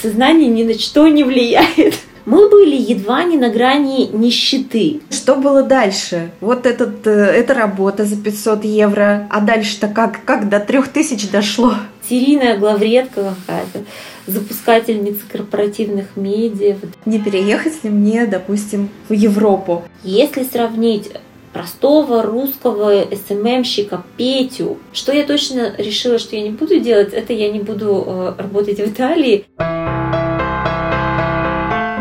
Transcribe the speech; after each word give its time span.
Сознание 0.00 0.48
ни 0.48 0.64
на 0.64 0.78
что 0.78 1.08
не 1.08 1.24
влияет. 1.24 1.94
Мы 2.24 2.48
были 2.48 2.76
едва 2.76 3.24
не 3.24 3.36
на 3.36 3.50
грани 3.50 4.06
нищеты. 4.06 5.00
Что 5.10 5.36
было 5.36 5.62
дальше? 5.62 6.30
Вот 6.40 6.64
этот, 6.64 7.06
э, 7.06 7.10
эта 7.10 7.54
работа 7.54 8.04
за 8.04 8.16
500 8.16 8.64
евро, 8.64 9.26
а 9.30 9.40
дальше-то 9.40 9.88
как, 9.88 10.24
как 10.24 10.48
до 10.48 10.60
3000 10.60 11.30
дошло? 11.30 11.74
Серийная 12.08 12.56
главредка 12.56 13.34
какая-то, 13.46 13.84
запускательница 14.26 15.20
корпоративных 15.30 16.16
медиа. 16.16 16.76
Не 17.04 17.18
переехать 17.18 17.84
ли 17.84 17.90
мне, 17.90 18.26
допустим, 18.26 18.88
в 19.08 19.12
Европу? 19.12 19.84
Если 20.02 20.44
сравнить 20.44 21.10
простого 21.52 22.22
русского 22.22 23.04
СММщика 23.14 24.02
Петю. 24.16 24.78
Что 24.92 25.12
я 25.12 25.24
точно 25.26 25.74
решила, 25.76 26.18
что 26.18 26.36
я 26.36 26.42
не 26.42 26.50
буду 26.50 26.78
делать, 26.80 27.12
это 27.12 27.32
я 27.32 27.50
не 27.50 27.60
буду 27.60 28.04
э, 28.06 28.34
работать 28.38 28.78
в 28.78 28.86
Италии. 28.86 29.46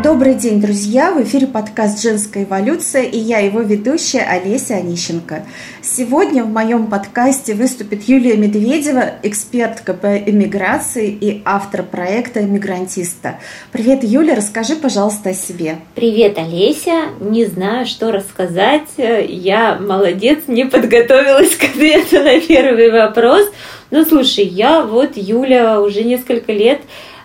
Добрый 0.02 0.36
день, 0.36 0.62
друзья! 0.62 1.12
В 1.12 1.22
эфире 1.24 1.46
подкаст 1.46 2.02
«Женская 2.02 2.46
эволюция» 2.46 3.04
и 3.04 3.18
я 3.18 3.40
его 3.40 3.60
ведущая 3.60 4.22
Олеся 4.22 4.76
Онищенко. 4.76 5.44
Сегодня 5.82 6.46
в 6.46 6.48
моем 6.48 6.88
подкасте 6.88 7.54
выступит 7.54 8.04
Юлия 8.04 8.38
Медведева, 8.38 9.16
экспертка 9.24 9.94
по 9.94 10.18
эмиграции 10.18 11.10
и 11.10 11.42
автор 11.44 11.84
проекта 11.84 12.42
«Эмигрантиста». 12.42 13.40
Привет, 13.74 14.06
Юля, 14.06 14.36
расскажи, 14.36 14.78
пожалуйста, 14.78 15.32
о 15.32 15.34
себе. 15.34 15.80
Привет, 15.96 16.38
Олеся! 16.38 17.10
Не 17.20 17.46
знаю, 17.46 17.86
что 17.86 18.14
рассказать. 18.14 18.88
Я 18.98 19.78
молодец, 19.82 20.44
не 20.48 20.64
подготовилась 20.64 21.58
к 21.58 21.66
ответу 21.66 22.24
на 22.24 22.40
первый 22.40 22.90
вопрос. 22.90 23.52
Ну, 23.92 24.06
слушай, 24.06 24.46
я 24.46 24.84
вот, 24.84 25.18
Юля, 25.18 25.82
уже 25.82 26.04
несколько 26.04 26.54
лет 26.54 26.80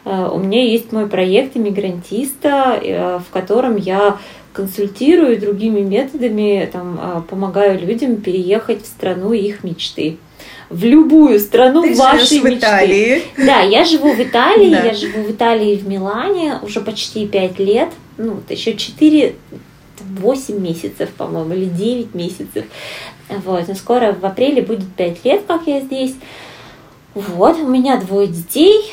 у 0.04 0.38
меня 0.38 0.62
есть 0.62 0.92
мой 0.92 1.06
проект 1.06 1.56
иммигрантиста, 1.56 2.80
э, 2.82 3.18
в 3.18 3.32
котором 3.32 3.76
я 3.76 4.18
консультирую 4.52 5.40
другими 5.40 5.80
методами, 5.80 6.68
там, 6.72 7.00
э, 7.00 7.22
помогаю 7.28 7.80
людям 7.80 8.16
переехать 8.16 8.82
в 8.82 8.86
страну 8.86 9.32
их 9.32 9.64
мечты 9.64 10.18
в 10.70 10.84
любую 10.84 11.38
страну 11.40 11.82
Ты 11.82 11.94
вашей 11.94 12.40
в 12.40 12.46
Италии. 12.46 13.22
Да, 13.36 13.60
я 13.60 13.84
живу 13.84 14.12
в 14.12 14.20
Италии, 14.20 14.70
да. 14.70 14.84
я 14.84 14.94
живу 14.94 15.22
в 15.22 15.30
Италии 15.30 15.76
в 15.76 15.86
Милане 15.86 16.58
уже 16.62 16.80
почти 16.80 17.26
пять 17.26 17.58
лет, 17.58 17.90
ну, 18.16 18.34
вот 18.34 18.50
еще 18.50 18.74
четыре 18.74 19.36
8 20.00 20.58
месяцев, 20.60 21.10
по-моему, 21.10 21.54
или 21.54 21.66
9 21.66 22.14
месяцев. 22.14 22.64
Вот, 23.28 23.68
но 23.68 23.74
скоро 23.74 24.12
в 24.12 24.24
апреле 24.24 24.62
будет 24.62 24.92
5 24.96 25.24
лет, 25.24 25.42
как 25.46 25.66
я 25.66 25.80
здесь. 25.80 26.14
Вот, 27.14 27.58
у 27.60 27.68
меня 27.68 27.96
двое 27.96 28.26
детей, 28.26 28.92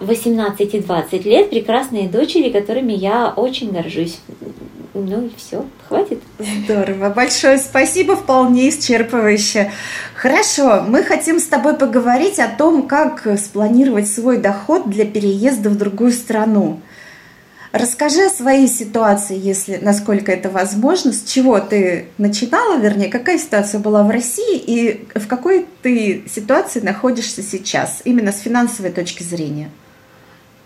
18 0.00 0.60
э, 0.60 0.78
и 0.78 0.80
20 0.80 1.24
лет, 1.26 1.50
прекрасные 1.50 2.08
дочери, 2.08 2.50
которыми 2.50 2.94
я 2.94 3.28
очень 3.36 3.72
горжусь. 3.72 4.20
Ну 4.94 5.26
и 5.26 5.30
все, 5.36 5.64
хватит. 5.86 6.22
Здорово, 6.38 7.10
большое 7.10 7.58
спасибо, 7.58 8.16
вполне 8.16 8.70
исчерпывающе. 8.70 9.70
Хорошо, 10.14 10.82
мы 10.88 11.02
хотим 11.02 11.38
с 11.38 11.44
тобой 11.44 11.74
поговорить 11.76 12.38
о 12.38 12.48
том, 12.48 12.88
как 12.88 13.28
спланировать 13.38 14.08
свой 14.08 14.38
доход 14.38 14.88
для 14.88 15.04
переезда 15.04 15.68
в 15.68 15.76
другую 15.76 16.12
страну. 16.12 16.80
Расскажи 17.80 18.26
о 18.26 18.30
своей 18.30 18.66
ситуации, 18.68 19.38
если 19.38 19.76
насколько 19.76 20.32
это 20.32 20.50
возможно, 20.50 21.12
с 21.12 21.22
чего 21.22 21.60
ты 21.60 22.06
начинала, 22.18 22.78
вернее, 22.78 23.08
какая 23.08 23.38
ситуация 23.38 23.80
была 23.80 24.02
в 24.02 24.10
России 24.10 24.58
и 24.58 25.06
в 25.14 25.26
какой 25.26 25.66
ты 25.82 26.24
ситуации 26.28 26.80
находишься 26.80 27.42
сейчас, 27.42 28.02
именно 28.04 28.32
с 28.32 28.40
финансовой 28.40 28.90
точки 28.90 29.22
зрения. 29.22 29.70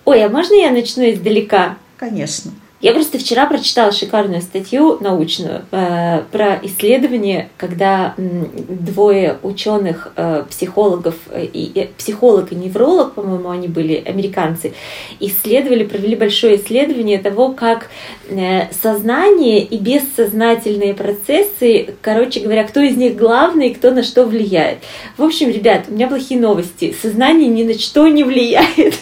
Ой, 0.04 0.24
а 0.24 0.28
можно 0.28 0.54
я 0.54 0.70
начну 0.70 1.04
издалека? 1.04 1.76
Конечно. 1.96 2.52
Я 2.82 2.92
просто 2.92 3.16
вчера 3.16 3.46
прочитала 3.46 3.92
шикарную 3.92 4.42
статью 4.42 4.98
научную 5.00 5.62
э, 5.70 6.22
про 6.32 6.58
исследование, 6.64 7.48
когда 7.56 8.14
м, 8.18 8.50
двое 8.68 9.38
ученых, 9.44 10.10
э, 10.16 10.42
психологов, 10.50 11.14
э, 11.30 11.44
и, 11.44 11.70
э, 11.78 11.86
психолог 11.96 12.50
и 12.50 12.56
невролог, 12.56 13.14
по-моему, 13.14 13.50
они 13.50 13.68
были 13.68 14.02
американцы, 14.04 14.72
исследовали, 15.20 15.84
провели 15.84 16.16
большое 16.16 16.56
исследование 16.56 17.18
того, 17.18 17.52
как 17.52 17.88
э, 18.28 18.72
сознание 18.82 19.60
и 19.60 19.78
бессознательные 19.78 20.94
процессы, 20.94 21.94
короче 22.02 22.40
говоря, 22.40 22.64
кто 22.64 22.80
из 22.80 22.96
них 22.96 23.16
главный 23.16 23.72
кто 23.72 23.92
на 23.92 24.02
что 24.02 24.24
влияет. 24.24 24.78
В 25.16 25.22
общем, 25.22 25.50
ребят, 25.50 25.84
у 25.86 25.92
меня 25.92 26.08
плохие 26.08 26.40
новости. 26.40 26.92
Сознание 27.00 27.48
ни 27.48 27.62
на 27.62 27.78
что 27.78 28.08
не 28.08 28.24
влияет. 28.24 28.94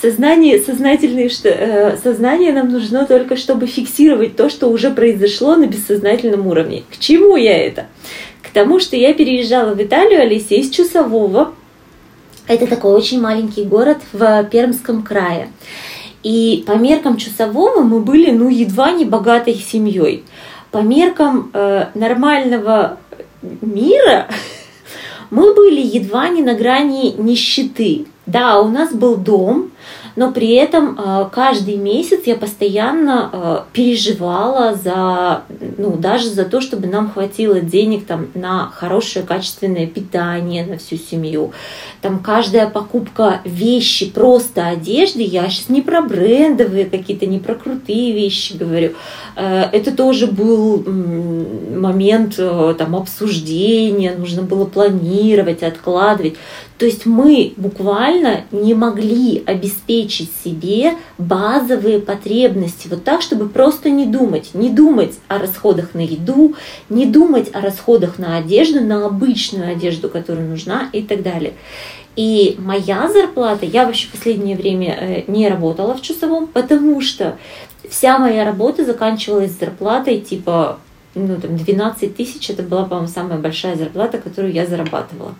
Сознание, 0.00 0.60
сознательное, 0.60 1.28
что, 1.28 1.48
э, 1.48 1.96
сознание 2.02 2.52
нам 2.52 2.70
нужно 2.70 3.06
только, 3.06 3.36
чтобы 3.36 3.66
фиксировать 3.66 4.36
то, 4.36 4.48
что 4.48 4.68
уже 4.68 4.90
произошло 4.90 5.56
на 5.56 5.66
бессознательном 5.66 6.46
уровне. 6.46 6.84
К 6.92 6.98
чему 6.98 7.36
я 7.36 7.56
это? 7.56 7.86
К 8.42 8.50
тому, 8.50 8.80
что 8.80 8.96
я 8.96 9.14
переезжала 9.14 9.74
в 9.74 9.82
Италию, 9.82 10.22
Алисия, 10.22 10.58
из 10.58 10.70
Чусового. 10.70 11.54
Это 12.46 12.66
такой 12.66 12.92
очень 12.92 13.20
маленький 13.20 13.64
город 13.64 13.98
в 14.12 14.44
Пермском 14.44 15.02
крае. 15.02 15.48
И 16.22 16.64
по 16.66 16.72
меркам 16.72 17.16
Чусового 17.16 17.82
мы 17.82 18.00
были, 18.00 18.30
ну, 18.30 18.48
едва 18.48 18.92
не 18.92 19.04
богатой 19.04 19.54
семьей. 19.54 20.24
По 20.70 20.78
меркам 20.78 21.50
э, 21.52 21.86
нормального 21.94 22.98
мира 23.60 24.28
мы 25.30 25.54
были 25.54 25.80
едва 25.80 26.28
не 26.28 26.42
на 26.42 26.54
грани 26.54 27.12
нищеты. 27.12 28.06
Да, 28.26 28.60
у 28.60 28.68
нас 28.68 28.92
был 28.92 29.16
дом, 29.16 29.70
но 30.16 30.32
при 30.32 30.54
этом 30.54 30.98
э, 30.98 31.28
каждый 31.30 31.76
месяц 31.76 32.20
я 32.24 32.36
постоянно 32.36 33.30
э, 33.32 33.58
переживала 33.72 34.74
за, 34.74 35.42
ну, 35.76 35.96
даже 35.96 36.30
за 36.30 36.44
то, 36.44 36.62
чтобы 36.62 36.86
нам 36.86 37.10
хватило 37.10 37.60
денег 37.60 38.06
там, 38.06 38.28
на 38.34 38.70
хорошее 38.74 39.26
качественное 39.26 39.86
питание 39.86 40.64
на 40.64 40.78
всю 40.78 40.96
семью. 40.96 41.52
Там 42.00 42.20
каждая 42.20 42.68
покупка 42.68 43.40
вещи, 43.44 44.10
просто 44.10 44.68
одежды, 44.68 45.22
я 45.22 45.48
сейчас 45.50 45.68
не 45.68 45.82
про 45.82 46.00
брендовые 46.00 46.86
какие-то, 46.86 47.26
не 47.26 47.40
про 47.40 47.54
крутые 47.54 48.12
вещи 48.12 48.56
говорю, 48.56 48.92
э, 49.36 49.64
это 49.72 49.94
тоже 49.94 50.28
был 50.28 50.82
момент 50.86 52.36
там, 52.36 52.96
обсуждения, 52.96 54.14
нужно 54.16 54.42
было 54.42 54.64
планировать, 54.64 55.62
откладывать. 55.62 56.36
То 56.78 56.86
есть 56.86 57.06
мы 57.06 57.54
буквально 57.56 58.44
не 58.50 58.74
могли 58.74 59.42
обеспечить 59.46 60.30
себе 60.44 60.94
базовые 61.18 62.00
потребности 62.00 62.88
вот 62.88 63.04
так, 63.04 63.22
чтобы 63.22 63.48
просто 63.48 63.90
не 63.90 64.06
думать, 64.06 64.50
не 64.54 64.70
думать 64.70 65.14
о 65.28 65.38
расходах 65.38 65.94
на 65.94 66.00
еду, 66.00 66.54
не 66.88 67.06
думать 67.06 67.50
о 67.52 67.60
расходах 67.60 68.18
на 68.18 68.36
одежду, 68.38 68.80
на 68.80 69.06
обычную 69.06 69.70
одежду, 69.70 70.08
которая 70.08 70.46
нужна 70.46 70.88
и 70.92 71.02
так 71.02 71.22
далее. 71.22 71.52
И 72.16 72.56
моя 72.58 73.08
зарплата, 73.08 73.66
я 73.66 73.86
вообще 73.86 74.08
в 74.08 74.12
последнее 74.12 74.56
время 74.56 74.96
э, 74.98 75.22
не 75.26 75.48
работала 75.48 75.94
в 75.94 76.02
часовом, 76.02 76.46
потому 76.46 77.00
что 77.00 77.36
вся 77.88 78.18
моя 78.18 78.44
работа 78.44 78.84
заканчивалась 78.84 79.52
зарплатой 79.52 80.20
типа 80.20 80.78
ну, 81.14 81.40
там 81.40 81.56
12 81.56 82.16
тысяч, 82.16 82.50
это 82.50 82.62
была, 82.62 82.84
по-моему, 82.84 83.08
самая 83.08 83.38
большая 83.38 83.76
зарплата, 83.76 84.18
которую 84.18 84.52
я 84.52 84.66
зарабатывала. 84.66 85.34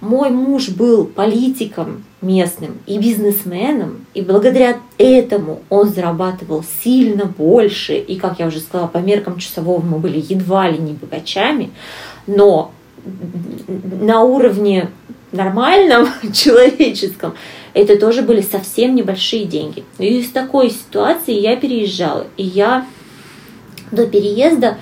Мой 0.00 0.30
муж 0.30 0.68
был 0.68 1.06
политиком 1.06 2.04
местным 2.22 2.78
и 2.86 2.98
бизнесменом, 2.98 4.06
и 4.14 4.22
благодаря 4.22 4.78
этому 4.96 5.60
он 5.68 5.88
зарабатывал 5.88 6.64
сильно 6.82 7.24
больше, 7.24 7.96
и, 7.96 8.16
как 8.16 8.38
я 8.38 8.46
уже 8.46 8.60
сказала, 8.60 8.86
по 8.86 8.98
меркам 8.98 9.38
часового 9.38 9.80
мы 9.80 9.98
были 9.98 10.24
едва 10.28 10.70
ли 10.70 10.78
не 10.78 10.92
богачами, 10.92 11.70
но 12.28 12.70
на 14.00 14.22
уровне 14.22 14.90
нормальном, 15.32 16.08
человеческом, 16.32 17.34
это 17.74 17.98
тоже 17.98 18.22
были 18.22 18.40
совсем 18.40 18.94
небольшие 18.94 19.44
деньги. 19.44 19.84
И 19.98 20.20
из 20.20 20.30
такой 20.30 20.70
ситуации 20.70 21.34
я 21.34 21.56
переезжала. 21.56 22.26
И 22.36 22.44
я 22.44 22.86
до 23.90 24.06
переезда 24.06 24.78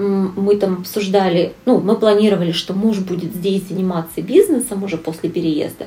мы 0.00 0.56
там 0.56 0.78
обсуждали, 0.80 1.52
ну, 1.66 1.80
мы 1.80 1.96
планировали, 1.96 2.52
что 2.52 2.72
муж 2.72 2.98
будет 2.98 3.34
здесь 3.34 3.68
заниматься 3.68 4.22
бизнесом 4.22 4.82
уже 4.82 4.96
после 4.96 5.28
переезда. 5.28 5.86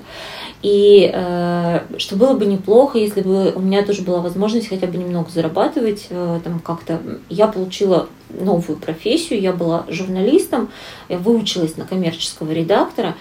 И 0.62 1.12
э, 1.14 1.80
что 1.98 2.16
было 2.16 2.34
бы 2.34 2.46
неплохо, 2.46 2.98
если 2.98 3.22
бы 3.22 3.52
у 3.54 3.60
меня 3.60 3.84
тоже 3.84 4.02
была 4.04 4.22
возможность 4.22 4.70
хотя 4.70 4.88
бы 4.88 4.98
немного 4.98 5.30
зарабатывать. 5.30 6.08
Э, 6.10 6.40
там 6.44 6.60
как-то 6.60 7.02
я 7.30 7.48
получила 7.48 8.08
новую 8.30 8.78
профессию, 8.78 9.42
я 9.42 9.52
была 9.52 9.86
журналистом, 9.90 10.70
я 11.10 11.18
выучилась 11.18 11.76
на 11.76 11.86
коммерческого 11.86 12.52
редактора. 12.52 13.16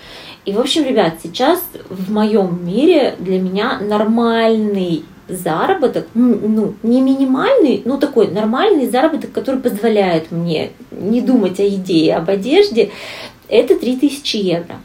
И, 0.44 0.52
в 0.52 0.60
общем, 0.60 0.84
ребят, 0.84 1.14
сейчас 1.22 1.62
в 1.88 2.12
моем 2.12 2.64
мире 2.64 3.16
для 3.18 3.40
меня 3.40 3.78
нормальный 3.80 5.04
заработок, 5.32 6.06
ну, 6.14 6.74
не 6.82 7.00
минимальный, 7.00 7.82
но 7.84 7.96
такой 7.96 8.28
нормальный 8.28 8.88
заработок, 8.88 9.32
который 9.32 9.60
позволяет 9.60 10.30
мне 10.30 10.70
не 10.90 11.20
думать 11.20 11.60
о 11.60 11.64
еде 11.64 11.94
и 11.94 12.10
об 12.10 12.30
одежде, 12.30 12.90
это 13.48 13.78
3000 13.78 14.36
евро. 14.36 14.76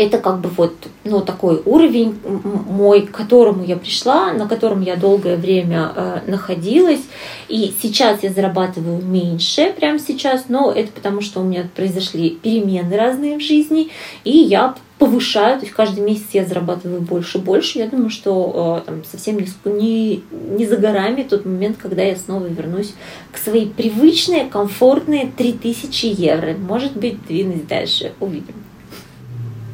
это 0.00 0.18
как 0.18 0.40
бы 0.40 0.48
вот 0.48 0.74
ну, 1.04 1.20
такой 1.20 1.60
уровень 1.64 2.18
мой, 2.24 3.02
к 3.02 3.10
которому 3.10 3.64
я 3.64 3.76
пришла, 3.76 4.32
на 4.32 4.48
котором 4.48 4.80
я 4.80 4.96
долгое 4.96 5.36
время 5.36 5.92
э, 5.94 6.20
находилась. 6.26 7.02
И 7.48 7.74
сейчас 7.82 8.22
я 8.22 8.32
зарабатываю 8.32 9.04
меньше, 9.04 9.74
прямо 9.78 9.98
сейчас, 9.98 10.44
но 10.48 10.72
это 10.72 10.90
потому, 10.92 11.20
что 11.20 11.40
у 11.40 11.44
меня 11.44 11.68
произошли 11.76 12.30
перемены 12.30 12.96
разные 12.96 13.36
в 13.36 13.42
жизни, 13.42 13.90
и 14.24 14.30
я 14.30 14.74
повышаю, 15.00 15.58
то 15.58 15.64
есть 15.64 15.74
каждый 15.74 16.04
месяц 16.04 16.26
я 16.34 16.44
зарабатываю 16.44 17.00
больше 17.00 17.38
и 17.38 17.40
больше. 17.40 17.78
Я 17.78 17.88
думаю, 17.88 18.10
что 18.10 18.82
э, 18.82 18.86
там, 18.86 19.02
совсем 19.10 19.38
не, 19.64 20.22
не, 20.30 20.66
за 20.66 20.76
горами 20.76 21.22
тот 21.22 21.46
момент, 21.46 21.78
когда 21.78 22.02
я 22.02 22.14
снова 22.16 22.46
вернусь 22.46 22.92
к 23.32 23.38
своей 23.38 23.66
привычной, 23.66 24.50
комфортной 24.50 25.32
3000 25.34 26.04
евро. 26.04 26.52
Может 26.52 26.98
быть, 26.98 27.26
двинусь 27.26 27.62
дальше. 27.62 28.12
Увидим. 28.20 28.54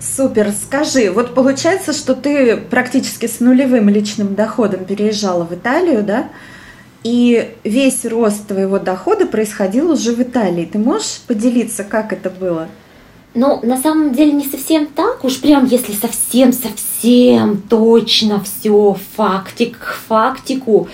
Супер. 0.01 0.53
Скажи, 0.53 1.11
вот 1.11 1.35
получается, 1.35 1.93
что 1.93 2.15
ты 2.15 2.57
практически 2.57 3.27
с 3.27 3.41
нулевым 3.41 3.89
личным 3.89 4.37
доходом 4.37 4.85
переезжала 4.85 5.45
в 5.45 5.53
Италию, 5.53 6.05
да? 6.05 6.29
И 7.03 7.53
весь 7.65 8.05
рост 8.05 8.47
твоего 8.47 8.79
дохода 8.79 9.27
происходил 9.27 9.91
уже 9.91 10.13
в 10.13 10.23
Италии. 10.23 10.67
Ты 10.67 10.79
можешь 10.79 11.21
поделиться, 11.27 11.83
как 11.83 12.13
это 12.13 12.31
было? 12.31 12.69
Ну, 13.39 13.61
на 13.63 13.77
самом 13.77 14.15
деле 14.15 14.33
не 14.33 14.47
совсем 14.47 14.87
так, 14.87 15.23
уж 15.23 15.43
прям 15.43 15.67
если 15.67 15.93
совсем-совсем 15.93 17.61
точно 17.69 18.43
все 18.43 18.97
фактик 19.15 19.79
к 19.79 19.93
фактику, 20.09 20.89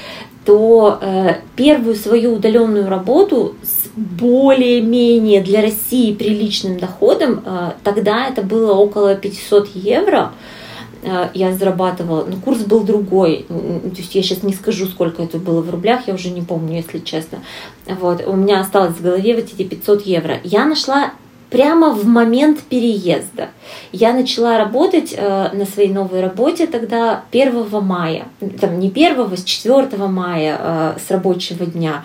то 0.44 0.98
э, 1.00 1.36
первую 1.54 1.94
свою 1.94 2.34
удаленную 2.34 2.88
работу 2.88 3.54
с 3.62 3.88
более-менее 3.94 5.40
для 5.40 5.62
России 5.62 6.12
приличным 6.12 6.80
доходом, 6.80 7.44
э, 7.44 7.74
тогда 7.84 8.26
это 8.26 8.42
было 8.42 8.72
около 8.72 9.14
500 9.14 9.68
евро, 9.76 10.32
э, 11.04 11.28
я 11.34 11.52
зарабатывала, 11.52 12.24
но 12.24 12.38
курс 12.38 12.62
был 12.64 12.80
другой, 12.80 13.46
то 13.48 13.98
есть 13.98 14.16
я 14.16 14.22
сейчас 14.24 14.42
не 14.42 14.52
скажу, 14.52 14.86
сколько 14.86 15.22
это 15.22 15.38
было 15.38 15.62
в 15.62 15.70
рублях, 15.70 16.08
я 16.08 16.14
уже 16.14 16.30
не 16.30 16.42
помню, 16.42 16.78
если 16.78 16.98
честно. 16.98 17.38
Вот, 17.86 18.26
у 18.26 18.34
меня 18.34 18.58
осталось 18.58 18.96
в 18.96 19.00
голове 19.00 19.36
вот 19.36 19.44
эти 19.44 19.62
500 19.62 20.06
евро. 20.06 20.38
Я 20.42 20.64
нашла 20.64 21.12
прямо 21.52 21.90
в 21.90 22.06
момент 22.06 22.60
переезда. 22.60 23.48
Я 23.92 24.14
начала 24.14 24.58
работать 24.58 25.14
э, 25.16 25.50
на 25.52 25.66
своей 25.66 25.92
новой 25.92 26.22
работе 26.22 26.66
тогда 26.66 27.22
1 27.30 27.66
мая, 27.82 28.24
там 28.60 28.80
не 28.80 28.88
1, 28.88 29.36
с 29.36 29.44
4 29.44 30.06
мая 30.06 30.58
э, 30.58 30.94
с 31.06 31.10
рабочего 31.10 31.66
дня. 31.66 32.04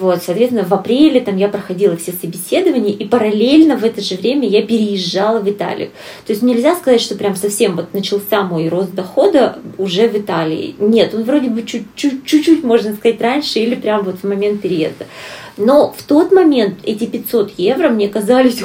Вот, 0.00 0.22
соответственно, 0.22 0.64
в 0.64 0.72
апреле 0.72 1.20
там 1.20 1.36
я 1.36 1.48
проходила 1.48 1.96
все 1.96 2.12
собеседования, 2.12 2.92
и 2.92 3.04
параллельно 3.06 3.76
в 3.76 3.84
это 3.84 4.00
же 4.02 4.16
время 4.16 4.46
я 4.46 4.62
переезжала 4.62 5.38
в 5.38 5.48
Италию. 5.48 5.90
То 6.26 6.32
есть 6.32 6.42
нельзя 6.42 6.74
сказать, 6.76 7.00
что 7.00 7.14
прям 7.14 7.34
совсем 7.36 7.76
вот 7.76 7.94
начался 7.94 8.42
мой 8.42 8.68
рост 8.68 8.92
дохода 8.92 9.58
уже 9.78 10.08
в 10.08 10.16
Италии. 10.16 10.74
Нет, 10.78 11.14
он 11.14 11.22
вроде 11.22 11.48
бы 11.48 11.62
чуть-чуть, 11.62 12.62
можно 12.64 12.94
сказать, 12.94 13.20
раньше 13.20 13.60
или 13.60 13.74
прям 13.74 14.02
вот 14.04 14.16
в 14.22 14.24
момент 14.24 14.60
переезда. 14.60 15.06
Но 15.56 15.92
в 15.96 16.02
тот 16.04 16.30
момент 16.30 16.78
эти 16.84 17.04
500 17.04 17.54
евро 17.58 17.88
мне 17.88 18.08
казались 18.08 18.62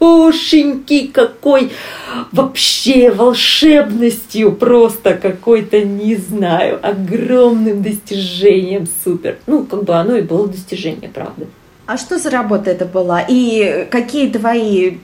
ошеньки 0.00 1.08
какой 1.08 1.70
вообще 2.32 3.10
волшебностью, 3.10 4.52
просто 4.52 5.14
какой-то, 5.14 5.82
не 5.82 6.16
знаю, 6.16 6.78
огромным 6.82 7.82
достижением 7.82 8.86
супер. 9.04 9.36
Ну, 9.46 9.64
как 9.64 9.84
бы 9.84 9.94
оно 9.94 10.16
и 10.16 10.22
было 10.22 10.35
достижение, 10.44 11.08
правда. 11.08 11.46
А 11.86 11.96
что 11.96 12.18
за 12.18 12.30
работа 12.30 12.70
это 12.70 12.84
была? 12.84 13.24
И 13.26 13.86
какие 13.90 14.30
твои 14.30 14.98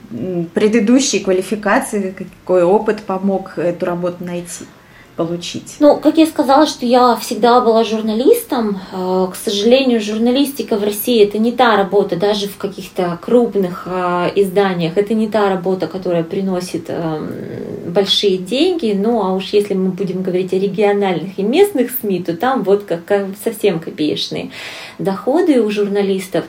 предыдущие 0.53 1.23
квалификации, 1.23 2.13
какой 2.43 2.63
опыт 2.63 3.01
помог 3.01 3.57
эту 3.57 3.85
работу 3.85 4.23
найти? 4.23 4.65
Получить? 5.15 5.75
Ну, 5.79 5.97
как 5.97 6.17
я 6.17 6.25
сказала, 6.25 6.65
что 6.65 6.85
я 6.85 7.15
всегда 7.15 7.61
была 7.61 7.83
журналистом. 7.83 8.79
Э, 8.91 9.27
к 9.31 9.35
сожалению, 9.35 10.01
журналистика 10.01 10.77
в 10.77 10.83
России 10.83 11.23
это 11.23 11.37
не 11.37 11.51
та 11.51 11.75
работа, 11.77 12.15
даже 12.15 12.47
в 12.47 12.57
каких-то 12.57 13.17
крупных 13.21 13.83
э, 13.85 14.31
изданиях, 14.35 14.97
это 14.97 15.13
не 15.13 15.27
та 15.27 15.49
работа, 15.49 15.87
которая 15.87 16.23
приносит 16.23 16.85
эм, 16.89 17.29
большие 17.87 18.37
деньги. 18.37 18.97
Ну, 18.97 19.23
а 19.23 19.33
уж 19.33 19.49
если 19.53 19.73
мы 19.73 19.89
будем 19.89 20.23
говорить 20.23 20.53
о 20.53 20.57
региональных 20.57 21.37
и 21.37 21.43
местных 21.43 21.91
СМИ, 21.91 22.23
то 22.23 22.35
там 22.35 22.63
вот 22.63 22.83
как 22.83 23.27
совсем 23.43 23.79
копеечные 23.79 24.51
доходы 24.99 25.61
у 25.61 25.69
журналистов. 25.69 26.45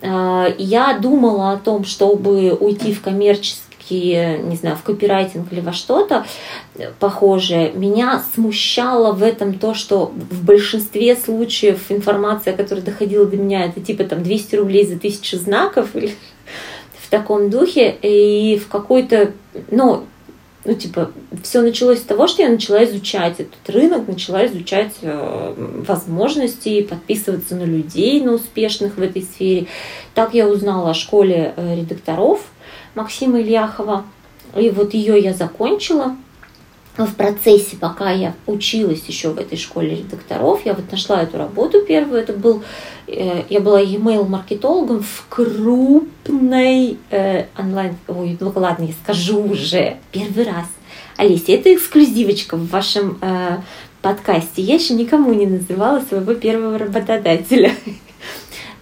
Э, 0.00 0.54
я 0.58 0.98
думала 0.98 1.52
о 1.52 1.56
том, 1.56 1.84
чтобы 1.84 2.52
уйти 2.52 2.92
в 2.92 3.00
коммерческий 3.00 3.63
все 3.84 4.38
не 4.38 4.56
знаю, 4.56 4.76
в 4.76 4.82
копирайтинг 4.82 5.52
или 5.52 5.60
во 5.60 5.72
что-то 5.72 6.26
похожее, 6.98 7.72
меня 7.72 8.22
смущало 8.34 9.12
в 9.12 9.22
этом 9.22 9.58
то, 9.58 9.74
что 9.74 10.06
в 10.06 10.44
большинстве 10.44 11.16
случаев 11.16 11.90
информация, 11.90 12.56
которая 12.56 12.84
доходила 12.84 13.26
до 13.26 13.36
меня, 13.36 13.64
это 13.66 13.80
типа 13.80 14.04
там 14.04 14.22
200 14.22 14.56
рублей 14.56 14.86
за 14.86 14.98
тысячу 14.98 15.36
знаков 15.36 15.94
или 15.94 16.14
в 17.02 17.10
таком 17.10 17.50
духе, 17.50 17.96
и 18.02 18.58
в 18.58 18.68
какой-то, 18.68 19.32
ну, 19.70 20.04
ну, 20.64 20.72
типа, 20.74 21.10
все 21.42 21.60
началось 21.60 21.98
с 21.98 22.04
того, 22.04 22.26
что 22.26 22.42
я 22.42 22.48
начала 22.48 22.82
изучать 22.84 23.34
этот 23.38 23.68
рынок, 23.68 24.08
начала 24.08 24.46
изучать 24.46 24.94
э, 25.02 25.54
возможности, 25.86 26.80
подписываться 26.80 27.54
на 27.54 27.64
людей, 27.64 28.22
на 28.22 28.32
успешных 28.32 28.96
в 28.96 29.02
этой 29.02 29.22
сфере. 29.22 29.66
Так 30.14 30.32
я 30.32 30.48
узнала 30.48 30.90
о 30.90 30.94
школе 30.94 31.52
э, 31.54 31.76
редакторов, 31.76 32.40
Максима 32.94 33.40
Ильяхова. 33.40 34.04
И 34.56 34.70
вот 34.70 34.94
ее 34.94 35.18
я 35.18 35.32
закончила. 35.32 36.16
В 36.96 37.12
процессе, 37.16 37.76
пока 37.76 38.12
я 38.12 38.34
училась 38.46 39.02
еще 39.08 39.30
в 39.30 39.38
этой 39.38 39.58
школе 39.58 39.96
редакторов, 39.96 40.64
я 40.64 40.74
вот 40.74 40.92
нашла 40.92 41.22
эту 41.22 41.38
работу 41.38 41.80
первую. 41.80 42.20
Это 42.20 42.32
был, 42.32 42.62
э, 43.08 43.42
я 43.48 43.58
была 43.58 43.80
e-mail 43.80 44.28
маркетологом 44.28 45.02
в 45.02 45.26
крупной 45.28 46.98
э, 47.10 47.46
онлайн. 47.58 47.96
Ой, 48.06 48.36
ну 48.38 48.52
ладно, 48.54 48.84
я 48.84 48.92
скажу 49.02 49.42
уже 49.42 49.96
первый 50.12 50.44
раз. 50.44 50.66
Олеся, 51.16 51.50
это 51.50 51.74
эксклюзивочка 51.74 52.56
в 52.56 52.68
вашем 52.68 53.18
э, 53.20 53.58
подкасте. 54.00 54.62
Я 54.62 54.74
еще 54.74 54.94
никому 54.94 55.34
не 55.34 55.46
называла 55.46 55.98
своего 55.98 56.34
первого 56.34 56.78
работодателя 56.78 57.72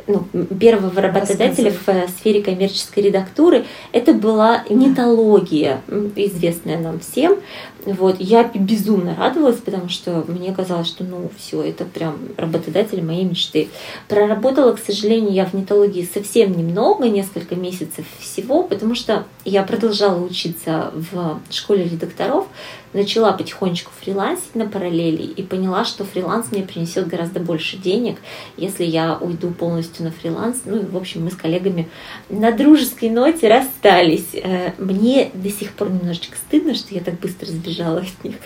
ну, 0.07 0.25
первого 0.59 1.01
работодателя 1.01 1.71
в 1.71 1.89
э, 1.89 2.09
сфере 2.09 2.43
коммерческой 2.43 3.05
редактуры. 3.05 3.65
Это 3.93 4.13
была 4.13 4.65
нетология, 4.69 5.81
известная 6.17 6.79
нам 6.79 7.01
всем. 7.01 7.37
Вот, 7.85 8.17
я 8.21 8.45
безумно 8.55 9.17
радовалась, 9.17 9.59
потому 9.59 9.89
что 9.89 10.25
мне 10.29 10.53
казалось, 10.53 10.87
что 10.87 11.03
ну 11.03 11.31
все, 11.37 11.63
это 11.63 11.85
прям 11.85 12.17
работодатель 12.37 13.03
моей 13.03 13.25
мечты. 13.25 13.69
Проработала, 14.09 14.73
к 14.73 14.79
сожалению, 14.79 15.33
я 15.33 15.47
в 15.47 15.55
нетологии 15.55 16.09
совсем 16.13 16.57
немного, 16.57 17.09
несколько 17.09 17.57
месяцев 17.57 18.05
всего, 18.21 18.63
потому 18.63 18.95
что 18.95 19.25
я 19.45 19.65
продолжала 19.65 20.25
учиться 20.25 20.93
в 20.95 21.41
школе 21.51 21.85
редакторов, 21.85 22.47
начала 22.93 23.33
потихонечку 23.33 23.93
фрилансить 24.01 24.55
на 24.55 24.67
параллели 24.67 25.23
и 25.23 25.43
поняла, 25.43 25.85
что 25.85 26.05
фриланс 26.05 26.53
мне 26.53 26.63
принесет 26.63 27.07
гораздо 27.09 27.41
больше 27.41 27.77
денег, 27.77 28.19
если 28.57 28.85
я 28.85 29.17
уйду 29.17 29.51
полностью 29.51 30.05
на 30.05 30.11
фриланс. 30.11 30.63
Ну 30.65 30.81
и, 30.81 30.85
в 30.85 30.97
общем, 30.97 31.25
мы 31.25 31.31
с 31.31 31.37
коллегами 31.37 31.89
на 32.29 32.53
дружеской 32.53 33.11
ноте 33.11 33.49
расстались. 33.49 34.35
Э, 34.35 34.73
мне 34.79 35.31
до 35.35 35.51
сих 35.51 35.73
пор 35.73 35.91
немножечко 35.91 36.37
стыдно, 36.37 36.75
что 36.75 36.95
я 36.95 37.01
так 37.01 37.19
быстро 37.21 37.47
сбежала 37.47 38.01
от 38.01 38.25
них. 38.25 38.37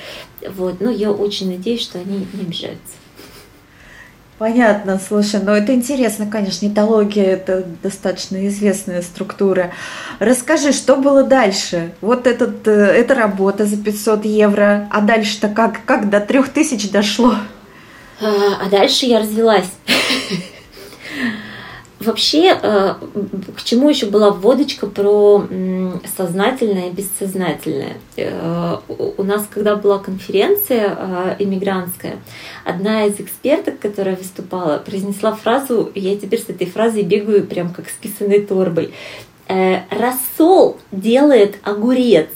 Вот. 0.48 0.80
Но 0.80 0.90
я 0.90 1.10
очень 1.10 1.50
надеюсь, 1.50 1.82
что 1.82 1.98
они 1.98 2.26
не 2.32 2.42
обижаются. 2.42 2.94
Понятно, 4.38 5.00
слушай, 5.00 5.40
но 5.42 5.56
это 5.56 5.74
интересно, 5.74 6.26
конечно, 6.26 6.66
нетология– 6.66 7.24
это 7.24 7.64
достаточно 7.82 8.46
известная 8.48 9.00
структура. 9.00 9.72
Расскажи, 10.18 10.72
что 10.72 10.96
было 10.96 11.22
дальше? 11.22 11.94
Вот 12.02 12.26
этот, 12.26 12.68
э, 12.68 12.70
эта 12.70 13.14
работа 13.14 13.64
за 13.64 13.78
500 13.78 14.26
евро, 14.26 14.88
а 14.90 15.00
дальше-то 15.00 15.48
как, 15.48 15.86
как 15.86 16.10
до 16.10 16.20
3000 16.20 16.90
дошло? 16.90 17.36
А, 18.20 18.26
а 18.60 18.68
дальше 18.68 19.06
я 19.06 19.20
развелась. 19.20 19.70
Вообще, 21.98 22.58
э, 22.60 22.94
к 23.56 23.64
чему 23.64 23.88
еще 23.88 24.06
была 24.06 24.30
вводочка 24.30 24.86
про 24.86 25.46
сознательное 26.16 26.90
и 26.90 26.92
бессознательное? 26.92 27.94
Э, 28.16 28.76
у 28.88 29.22
нас, 29.22 29.48
когда 29.50 29.76
была 29.76 29.98
конференция 29.98 31.36
иммигрантская, 31.38 32.16
одна 32.64 33.06
из 33.06 33.18
эксперток, 33.18 33.78
которая 33.78 34.16
выступала, 34.16 34.78
произнесла 34.78 35.32
фразу, 35.32 35.90
я 35.94 36.16
теперь 36.16 36.40
с 36.40 36.50
этой 36.50 36.66
фразой 36.66 37.02
бегаю 37.02 37.46
прям 37.46 37.72
как 37.72 37.88
с 37.88 37.92
писаной 37.92 38.40
торбой. 38.40 38.92
«Э, 39.48 39.82
рассол 39.90 40.76
делает 40.90 41.56
огурец. 41.62 42.28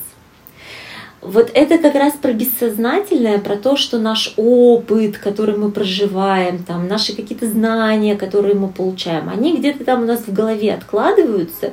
Вот 1.23 1.50
это 1.53 1.77
как 1.79 1.95
раз 1.95 2.15
про 2.15 2.33
бессознательное, 2.33 3.39
про 3.39 3.57
то, 3.57 3.77
что 3.77 3.99
наш 3.99 4.33
опыт, 4.37 5.19
который 5.19 5.57
мы 5.57 5.71
проживаем, 5.71 6.62
там, 6.62 6.89
наши 6.89 7.15
какие-то 7.15 7.47
знания, 7.47 8.17
которые 8.17 8.55
мы 8.55 8.69
получаем, 8.69 9.29
они 9.29 9.57
где-то 9.57 9.85
там 9.85 10.03
у 10.03 10.07
нас 10.07 10.21
в 10.27 10.33
голове 10.33 10.73
откладываются, 10.73 11.73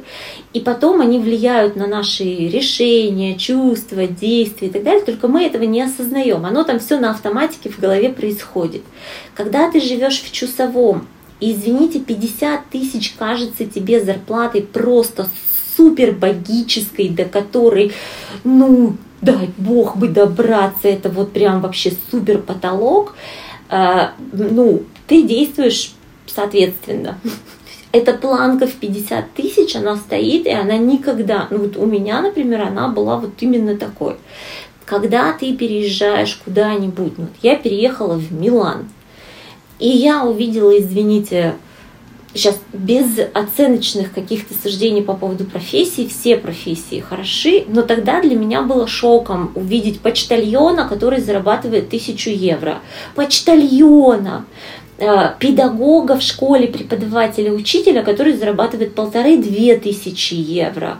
и 0.51 0.59
потом 0.59 0.99
они 0.99 1.19
влияют 1.19 1.77
на 1.77 1.87
наши 1.87 2.23
решения, 2.23 3.37
чувства, 3.37 4.05
действия 4.05 4.67
и 4.67 4.71
так 4.71 4.83
далее, 4.83 5.05
только 5.05 5.29
мы 5.29 5.45
этого 5.45 5.63
не 5.63 5.81
осознаем. 5.81 6.45
Оно 6.45 6.65
там 6.65 6.79
все 6.79 6.99
на 6.99 7.11
автоматике 7.11 7.69
в 7.69 7.79
голове 7.79 8.09
происходит. 8.09 8.81
Когда 9.33 9.71
ты 9.71 9.79
живешь 9.79 10.21
в 10.21 10.31
часовом, 10.31 11.07
и, 11.39 11.53
извините, 11.53 11.99
50 11.99 12.69
тысяч 12.69 13.13
кажется 13.17 13.65
тебе 13.65 14.03
зарплатой 14.03 14.63
просто 14.63 15.29
супер 15.77 16.11
богической, 16.11 17.09
до 17.09 17.25
которой, 17.25 17.93
ну, 18.43 18.97
дай 19.21 19.49
бог 19.57 19.97
бы 19.97 20.07
добраться, 20.07 20.87
это 20.87 21.09
вот 21.09 21.31
прям 21.33 21.61
вообще 21.61 21.93
супер 22.11 22.39
потолок, 22.39 23.15
э, 23.69 24.09
ну, 24.31 24.83
ты 25.07 25.23
действуешь 25.23 25.93
соответственно. 26.37 27.17
Эта 27.91 28.13
планка 28.13 28.67
в 28.67 28.73
50 28.73 29.33
тысяч, 29.33 29.75
она 29.75 29.95
стоит, 29.95 30.45
и 30.45 30.51
она 30.51 30.77
никогда, 30.77 31.47
ну 31.49 31.59
вот 31.59 31.77
у 31.77 31.85
меня, 31.85 32.21
например, 32.21 32.61
она 32.61 32.89
была 32.89 33.17
вот 33.17 33.31
именно 33.39 33.77
такой. 33.77 34.17
Когда 34.85 35.33
ты 35.33 35.53
переезжаешь 35.53 36.35
куда-нибудь, 36.43 37.17
ну, 37.17 37.25
вот 37.25 37.33
я 37.41 37.55
переехала 37.55 38.15
в 38.15 38.31
Милан, 38.31 38.89
и 39.79 39.87
я 39.87 40.23
увидела, 40.23 40.77
извините, 40.77 41.55
сейчас 42.33 42.59
без 42.73 43.05
оценочных 43.33 44.13
каких-то 44.13 44.53
суждений 44.53 45.01
по 45.01 45.13
поводу 45.13 45.45
профессии, 45.45 46.07
все 46.07 46.37
профессии 46.37 46.99
хороши, 46.99 47.65
но 47.67 47.81
тогда 47.81 48.21
для 48.21 48.35
меня 48.35 48.61
было 48.61 48.87
шоком 48.87 49.51
увидеть 49.55 50.01
почтальона, 50.01 50.87
который 50.87 51.21
зарабатывает 51.21 51.89
тысячу 51.89 52.29
евро. 52.29 52.79
Почтальона! 53.15 54.45
Э, 54.99 55.33
педагога 55.37 56.17
в 56.17 56.23
школе, 56.23 56.67
преподавателя, 56.67 57.51
учителя, 57.51 58.01
который 58.03 58.33
зарабатывает 58.33 58.95
полторы-две 58.95 59.77
тысячи 59.77 60.33
евро. 60.33 60.97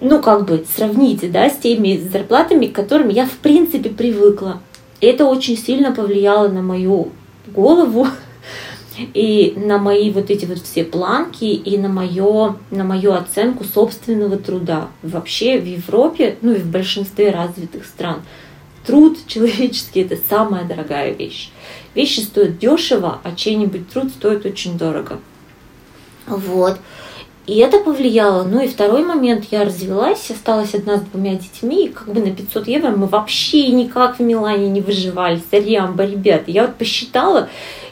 Ну, 0.00 0.22
как 0.22 0.46
бы 0.46 0.64
сравните, 0.76 1.28
да, 1.28 1.50
с 1.50 1.56
теми 1.56 1.96
зарплатами, 1.96 2.66
к 2.66 2.72
которым 2.72 3.08
я 3.08 3.26
в 3.26 3.32
принципе 3.38 3.90
привыкла. 3.90 4.62
Это 5.00 5.24
очень 5.24 5.58
сильно 5.58 5.92
повлияло 5.92 6.48
на 6.48 6.62
мою 6.62 7.10
голову, 7.48 8.06
и 9.14 9.54
на 9.56 9.78
мои 9.78 10.10
вот 10.10 10.30
эти 10.30 10.46
вот 10.46 10.58
все 10.58 10.84
планки, 10.84 11.44
и 11.44 11.78
на, 11.78 11.88
моё, 11.88 12.56
на 12.70 12.84
мою 12.84 13.12
оценку 13.12 13.64
собственного 13.64 14.36
труда. 14.36 14.88
Вообще 15.02 15.58
в 15.58 15.66
Европе, 15.66 16.36
ну 16.42 16.52
и 16.52 16.58
в 16.58 16.66
большинстве 16.66 17.30
развитых 17.30 17.84
стран, 17.84 18.22
труд 18.86 19.18
человеческий– 19.26 20.00
это 20.02 20.16
самая 20.28 20.64
дорогая 20.64 21.12
вещь. 21.12 21.50
Вещи 21.94 22.20
стоят 22.20 22.58
дешево, 22.58 23.20
а 23.22 23.34
чей-нибудь 23.34 23.88
труд 23.90 24.10
стоит 24.10 24.44
очень 24.46 24.78
дорого. 24.78 25.18
Вот. 26.26 26.78
И 27.46 27.56
это 27.56 27.80
повлияло. 27.80 28.44
Ну 28.44 28.62
и 28.62 28.68
второй 28.68 29.04
момент, 29.04 29.46
я 29.50 29.64
развелась, 29.64 30.30
осталась 30.30 30.74
одна 30.74 30.98
с 30.98 31.00
двумя 31.00 31.34
детьми, 31.34 31.86
и 31.86 31.88
как 31.88 32.12
бы 32.12 32.20
на 32.20 32.30
500 32.30 32.68
евро 32.68 32.90
мы 32.90 33.06
вообще 33.08 33.68
никак 33.72 34.18
в 34.18 34.22
Милане 34.22 34.68
не 34.68 34.80
выживали. 34.80 35.42
Сорямба, 35.50 36.04
ребята. 36.04 36.50
Я 36.50 36.66
вот 36.66 36.76
посчитала, 36.76 37.48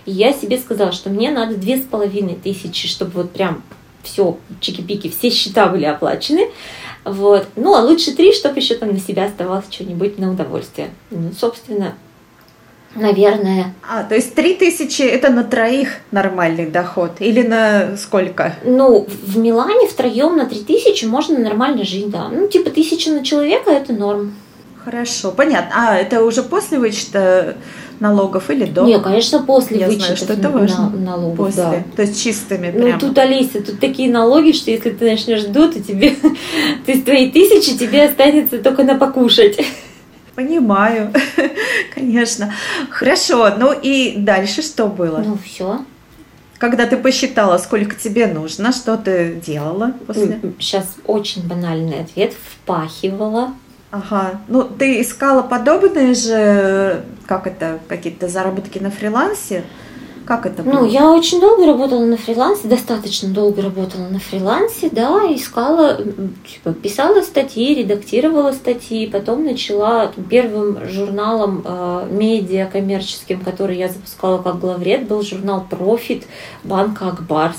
и 0.09 0.11
я 0.11 0.33
себе 0.33 0.57
сказала, 0.59 0.91
что 0.91 1.11
мне 1.11 1.31
надо 1.31 1.57
две 1.57 1.77
с 1.77 1.83
половиной 1.83 2.35
тысячи, 2.35 2.88
чтобы 2.88 3.11
вот 3.12 3.31
прям 3.31 3.62
все, 4.03 4.38
чики-пики, 4.59 5.11
все 5.11 5.29
счета 5.29 5.67
были 5.67 5.85
оплачены. 5.85 6.49
Вот. 7.05 7.47
Ну, 7.57 7.75
а 7.75 7.83
лучше 7.83 8.12
три, 8.12 8.33
чтобы 8.33 8.59
еще 8.59 8.75
там 8.77 8.91
на 8.91 8.99
себя 8.99 9.27
оставалось 9.27 9.67
что-нибудь 9.69 10.19
на 10.19 10.31
удовольствие. 10.31 10.88
Ну, 11.11 11.31
собственно, 11.38 11.95
наверное. 12.95 13.75
А, 13.87 14.03
то 14.03 14.15
есть 14.15 14.35
три 14.35 14.55
тысячи 14.55 15.03
это 15.03 15.29
на 15.29 15.45
троих 15.45 15.99
нормальный 16.11 16.71
доход? 16.71 17.12
Или 17.19 17.43
на 17.43 17.99
сколько? 17.99 18.57
Ну, 18.65 19.07
в 19.07 19.37
Милане 19.37 19.88
втроем 19.88 20.38
на 20.38 20.47
три 20.47 20.61
тысячи 20.61 21.05
можно 21.05 21.38
нормально 21.38 21.85
жить, 21.85 22.09
да. 22.09 22.29
Ну, 22.29 22.49
типа 22.49 22.71
тысяча 22.71 23.11
на 23.11 23.23
человека 23.23 23.71
это 23.71 23.93
норм. 23.93 24.35
Хорошо, 24.83 25.33
понятно. 25.33 25.71
А, 25.75 25.99
это 25.99 26.25
уже 26.25 26.43
после 26.43 26.79
вычета 26.79 27.59
налогов 28.00 28.50
или 28.50 28.64
до? 28.64 28.85
Не, 28.85 28.99
конечно, 29.00 29.43
после 29.43 29.78
Я 29.81 29.87
вычета 29.87 30.05
знаю, 30.05 30.17
что 30.17 30.33
это 30.33 30.50
важно. 30.50 30.90
На, 30.90 30.99
налогов. 31.12 31.37
После. 31.37 31.62
Да. 31.62 31.85
То 31.97 32.02
есть 32.02 32.23
чистыми 32.23 32.73
Ну, 32.75 32.83
прям. 32.85 32.99
тут, 33.00 33.19
Алиса, 33.19 33.62
тут 33.62 33.81
такие 33.81 34.11
налоги, 34.11 34.52
что 34.52 34.71
если 34.71 34.90
ты 34.90 35.05
начнешь 35.11 35.45
до, 35.45 35.71
то 35.71 35.81
тебе, 35.83 36.11
то 36.87 36.93
есть 36.93 37.05
твои 37.05 37.31
тысячи 37.31 37.76
тебе 37.76 38.05
останется 38.05 38.59
только 38.59 38.85
на 38.85 38.97
покушать. 38.97 39.59
Понимаю, 40.35 41.12
конечно. 41.95 42.55
Хорошо, 42.90 43.50
ну 43.59 43.73
и 43.73 44.14
дальше 44.19 44.62
что 44.62 44.87
было? 44.87 45.19
Ну, 45.19 45.37
все. 45.45 45.81
Когда 46.59 46.87
ты 46.87 46.97
посчитала, 46.97 47.59
сколько 47.59 47.95
тебе 47.95 48.26
нужно, 48.26 48.73
что 48.73 48.97
ты 48.97 49.40
делала 49.45 49.93
после? 50.07 50.40
Сейчас 50.59 50.97
очень 51.07 51.47
банальный 51.47 52.00
ответ. 52.00 52.35
Впахивала. 52.35 53.52
Ага. 53.90 54.40
Ну, 54.49 54.64
ты 54.64 55.00
искала 55.00 55.42
подобные 55.42 56.14
же, 56.14 57.04
как 57.26 57.47
это, 57.47 57.78
какие-то 57.88 58.28
заработки 58.28 58.78
на 58.78 58.90
фрилансе? 58.90 59.64
Как 60.26 60.45
это 60.45 60.62
было? 60.62 60.80
Ну, 60.80 60.85
я 60.85 61.11
очень 61.11 61.40
долго 61.40 61.64
работала 61.64 62.04
на 62.04 62.18
фрилансе, 62.18 62.68
достаточно 62.68 63.30
долго 63.30 63.62
работала 63.62 64.09
на 64.09 64.18
фрилансе, 64.18 64.90
да, 64.92 65.23
искала, 65.35 65.97
типа, 66.47 66.75
писала 66.75 67.23
статьи, 67.23 67.76
редактировала 67.76 68.52
статьи, 68.52 69.07
потом 69.07 69.42
начала 69.45 70.12
первым 70.28 70.87
журналом 70.87 71.62
э, 71.64 72.09
медиа 72.11 72.66
коммерческим, 72.66 73.40
который 73.40 73.78
я 73.78 73.88
запускала 73.88 74.37
как 74.42 74.59
главред, 74.59 75.09
был 75.09 75.23
журнал 75.23 75.64
«Профит» 75.68 76.26
банка 76.62 77.09
«Акбарс». 77.09 77.57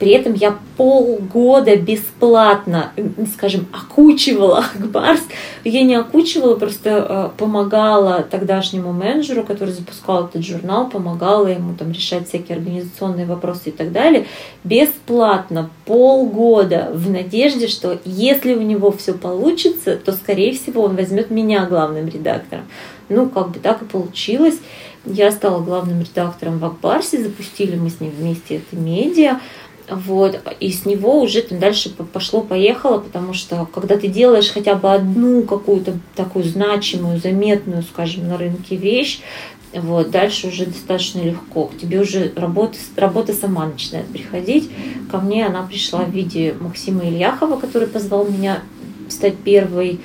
При 0.00 0.12
этом 0.12 0.32
я 0.32 0.58
полгода 0.78 1.76
бесплатно, 1.76 2.92
скажем, 3.34 3.66
окучивала 3.70 4.64
Акбарс. 4.74 5.20
Я 5.62 5.82
не 5.82 5.94
окучивала, 5.94 6.56
просто 6.56 6.90
э, 6.90 7.28
помогала 7.36 8.22
тогдашнему 8.22 8.94
менеджеру, 8.94 9.44
который 9.44 9.74
запускал 9.74 10.24
этот 10.24 10.42
журнал, 10.42 10.88
помогала 10.88 11.48
ему 11.48 11.74
там 11.74 11.92
решать 11.92 12.26
всякие 12.26 12.56
организационные 12.56 13.26
вопросы 13.26 13.68
и 13.68 13.72
так 13.72 13.92
далее. 13.92 14.26
Бесплатно, 14.64 15.68
полгода, 15.84 16.90
в 16.94 17.10
надежде, 17.10 17.68
что 17.68 17.98
если 18.06 18.54
у 18.54 18.62
него 18.62 18.90
все 18.92 19.12
получится, 19.12 19.96
то, 19.96 20.12
скорее 20.12 20.54
всего, 20.54 20.82
он 20.82 20.96
возьмет 20.96 21.30
меня 21.30 21.66
главным 21.66 22.08
редактором. 22.08 22.64
Ну, 23.10 23.28
как 23.28 23.50
бы 23.50 23.58
так 23.58 23.82
и 23.82 23.84
получилось. 23.84 24.58
Я 25.04 25.30
стала 25.30 25.62
главным 25.62 26.00
редактором 26.00 26.58
в 26.58 26.64
Акбарсе, 26.64 27.22
запустили 27.22 27.76
мы 27.76 27.90
с 27.90 28.00
ним 28.00 28.10
вместе 28.10 28.56
это 28.56 28.76
медиа. 28.76 29.40
Вот, 29.90 30.40
и 30.60 30.70
с 30.70 30.86
него 30.86 31.20
уже 31.20 31.42
там 31.42 31.58
дальше 31.58 31.90
пошло-поехало, 31.90 32.98
потому 32.98 33.34
что 33.34 33.66
когда 33.74 33.96
ты 33.96 34.06
делаешь 34.06 34.52
хотя 34.52 34.76
бы 34.76 34.92
одну 34.92 35.42
какую-то 35.42 35.94
такую 36.14 36.44
значимую, 36.44 37.18
заметную, 37.18 37.82
скажем, 37.82 38.28
на 38.28 38.38
рынке 38.38 38.76
вещь, 38.76 39.20
вот, 39.72 40.10
дальше 40.10 40.48
уже 40.48 40.66
достаточно 40.66 41.20
легко. 41.20 41.66
К 41.66 41.76
тебе 41.76 42.00
уже 42.00 42.32
работа, 42.36 42.76
работа 42.96 43.32
сама 43.32 43.66
начинает 43.66 44.06
приходить. 44.06 44.70
Ко 45.10 45.18
мне 45.18 45.46
она 45.46 45.62
пришла 45.62 46.04
в 46.04 46.10
виде 46.10 46.54
Максима 46.58 47.04
Ильяхова, 47.04 47.58
который 47.58 47.88
позвал 47.88 48.26
меня 48.26 48.62
стать 49.08 49.36
первой 49.38 50.00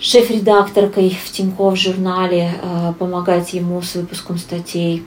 шеф-редакторкой 0.00 1.10
в 1.10 1.30
Тинькофф 1.30 1.76
журнале, 1.76 2.52
э, 2.62 2.92
помогать 2.98 3.52
ему 3.52 3.82
с 3.82 3.94
выпуском 3.94 4.38
статей. 4.38 5.04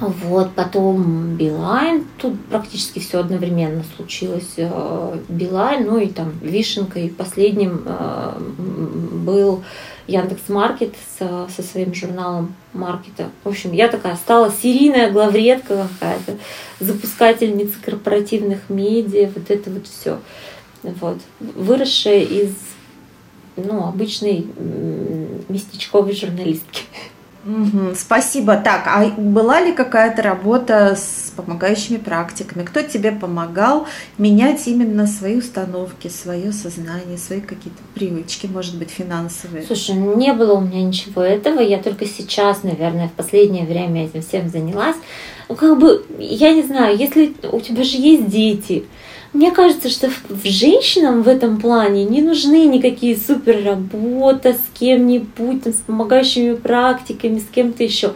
Вот, 0.00 0.52
потом 0.54 1.36
Билайн, 1.36 2.06
тут 2.18 2.42
практически 2.46 3.00
все 3.00 3.20
одновременно 3.20 3.84
случилось. 3.96 4.54
э, 4.56 5.18
Билайн, 5.28 5.86
ну 5.86 5.98
и 5.98 6.06
там 6.06 6.32
вишенкой 6.40 7.10
последним 7.10 7.82
э, 7.84 8.38
был 8.58 9.62
Яндекс 10.06 10.48
Маркет 10.48 10.94
со, 11.18 11.46
своим 11.62 11.94
журналом 11.94 12.54
маркета. 12.72 13.28
В 13.44 13.48
общем, 13.50 13.72
я 13.72 13.88
такая 13.88 14.16
стала 14.16 14.50
серийная 14.50 15.10
главредка 15.10 15.86
какая-то, 15.98 16.38
запускательница 16.80 17.74
корпоративных 17.84 18.70
медиа, 18.70 19.30
вот 19.34 19.50
это 19.50 19.70
вот 19.70 19.86
все. 19.86 20.18
Вот. 20.82 21.18
Выросшая 21.40 22.22
из 22.22 22.54
ну, 23.56 23.86
обычной 23.86 24.46
местечковой 25.48 26.14
журналистки. 26.14 26.84
Мгм, 27.44 27.94
Спасибо. 27.94 28.56
Так, 28.56 28.86
а 28.86 29.06
была 29.16 29.60
ли 29.60 29.72
какая-то 29.72 30.20
работа 30.20 30.94
с 30.94 31.32
помогающими 31.34 31.96
практиками? 31.96 32.64
Кто 32.64 32.82
тебе 32.82 33.12
помогал 33.12 33.86
менять 34.18 34.66
именно 34.66 35.06
свои 35.06 35.36
установки, 35.36 36.08
свое 36.08 36.52
сознание, 36.52 37.16
свои 37.16 37.40
какие-то 37.40 37.80
привычки, 37.94 38.46
может 38.46 38.76
быть, 38.76 38.90
финансовые? 38.90 39.64
Слушай, 39.64 39.94
не 39.94 40.34
было 40.34 40.54
у 40.54 40.60
меня 40.60 40.82
ничего 40.82 41.22
этого, 41.22 41.60
я 41.60 41.78
только 41.78 42.04
сейчас, 42.04 42.62
наверное, 42.62 43.08
в 43.08 43.12
последнее 43.12 43.64
время 43.64 44.04
этим 44.04 44.20
всем 44.20 44.50
занялась. 44.50 44.96
Ну, 45.48 45.56
как 45.56 45.78
бы, 45.78 46.04
я 46.18 46.52
не 46.52 46.62
знаю, 46.62 46.96
если 46.96 47.34
у 47.50 47.60
тебя 47.60 47.84
же 47.84 47.96
есть 47.96 48.28
дети, 48.28 48.84
мне 49.32 49.50
кажется, 49.50 49.88
что 49.88 50.10
в 50.28 50.44
женщинам 50.44 51.22
в 51.22 51.28
этом 51.28 51.60
плане 51.60 52.04
не 52.04 52.20
нужны 52.20 52.66
никакие 52.66 53.16
супер 53.16 53.64
работа 53.64 54.54
с 54.54 54.78
кем-нибудь, 54.78 55.64
там, 55.64 55.72
с 55.72 55.76
помогающими 55.76 56.54
практиками, 56.54 57.38
с 57.38 57.46
кем-то 57.46 57.84
еще. 57.84 58.14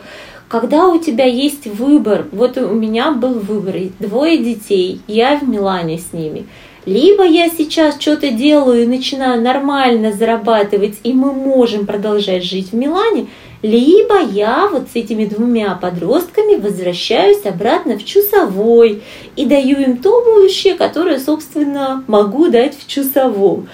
Когда 0.49 0.89
у 0.89 0.99
тебя 0.99 1.25
есть 1.25 1.67
выбор, 1.67 2.27
вот 2.33 2.59
у 2.59 2.75
меня 2.75 3.13
был 3.13 3.39
выбор, 3.39 3.75
двое 3.99 4.39
детей, 4.39 5.01
я 5.07 5.39
в 5.39 5.49
Милане 5.49 5.99
с 5.99 6.13
ними– 6.13 6.47
либо 6.87 7.25
я 7.25 7.49
сейчас 7.49 7.99
что-то 7.99 8.31
делаю 8.31 8.83
и 8.83 8.87
начинаю 8.87 9.41
нормально 9.41 10.13
зарабатывать, 10.13 10.99
и 11.03 11.15
мы 11.15 11.33
можем 11.33 11.87
продолжать 11.87 12.45
жить 12.45 12.73
в 12.73 12.75
Милане, 12.75 13.29
либо 13.65 14.21
я 14.21 14.69
вот 14.69 14.91
с 14.93 14.95
этими 14.95 15.25
двумя 15.25 15.75
подростками 15.75 16.57
возвращаюсь 16.57 17.47
обратно 17.47 17.97
в 17.97 18.05
Чусовой 18.05 19.03
и 19.37 19.47
даю 19.47 19.81
им 19.81 19.97
то 19.97 20.23
будущее, 20.23 20.75
которое, 20.75 21.19
собственно, 21.19 22.05
могу 22.07 22.49
дать 22.49 22.79
в 22.79 22.87
Чусовом. 22.87 23.71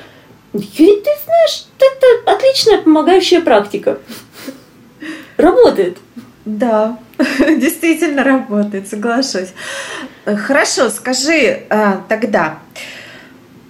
И 0.53 0.61
ты 0.61 1.11
знаешь, 1.25 1.67
это 1.77 2.33
отличная 2.33 2.79
помогающая 2.79 3.41
практика. 3.41 3.99
Работает. 5.37 5.99
Да, 6.45 6.97
действительно 7.41 8.23
работает, 8.23 8.87
соглашусь. 8.87 9.49
Хорошо, 10.25 10.89
скажи 10.91 11.65
а, 11.69 12.05
тогда, 12.09 12.61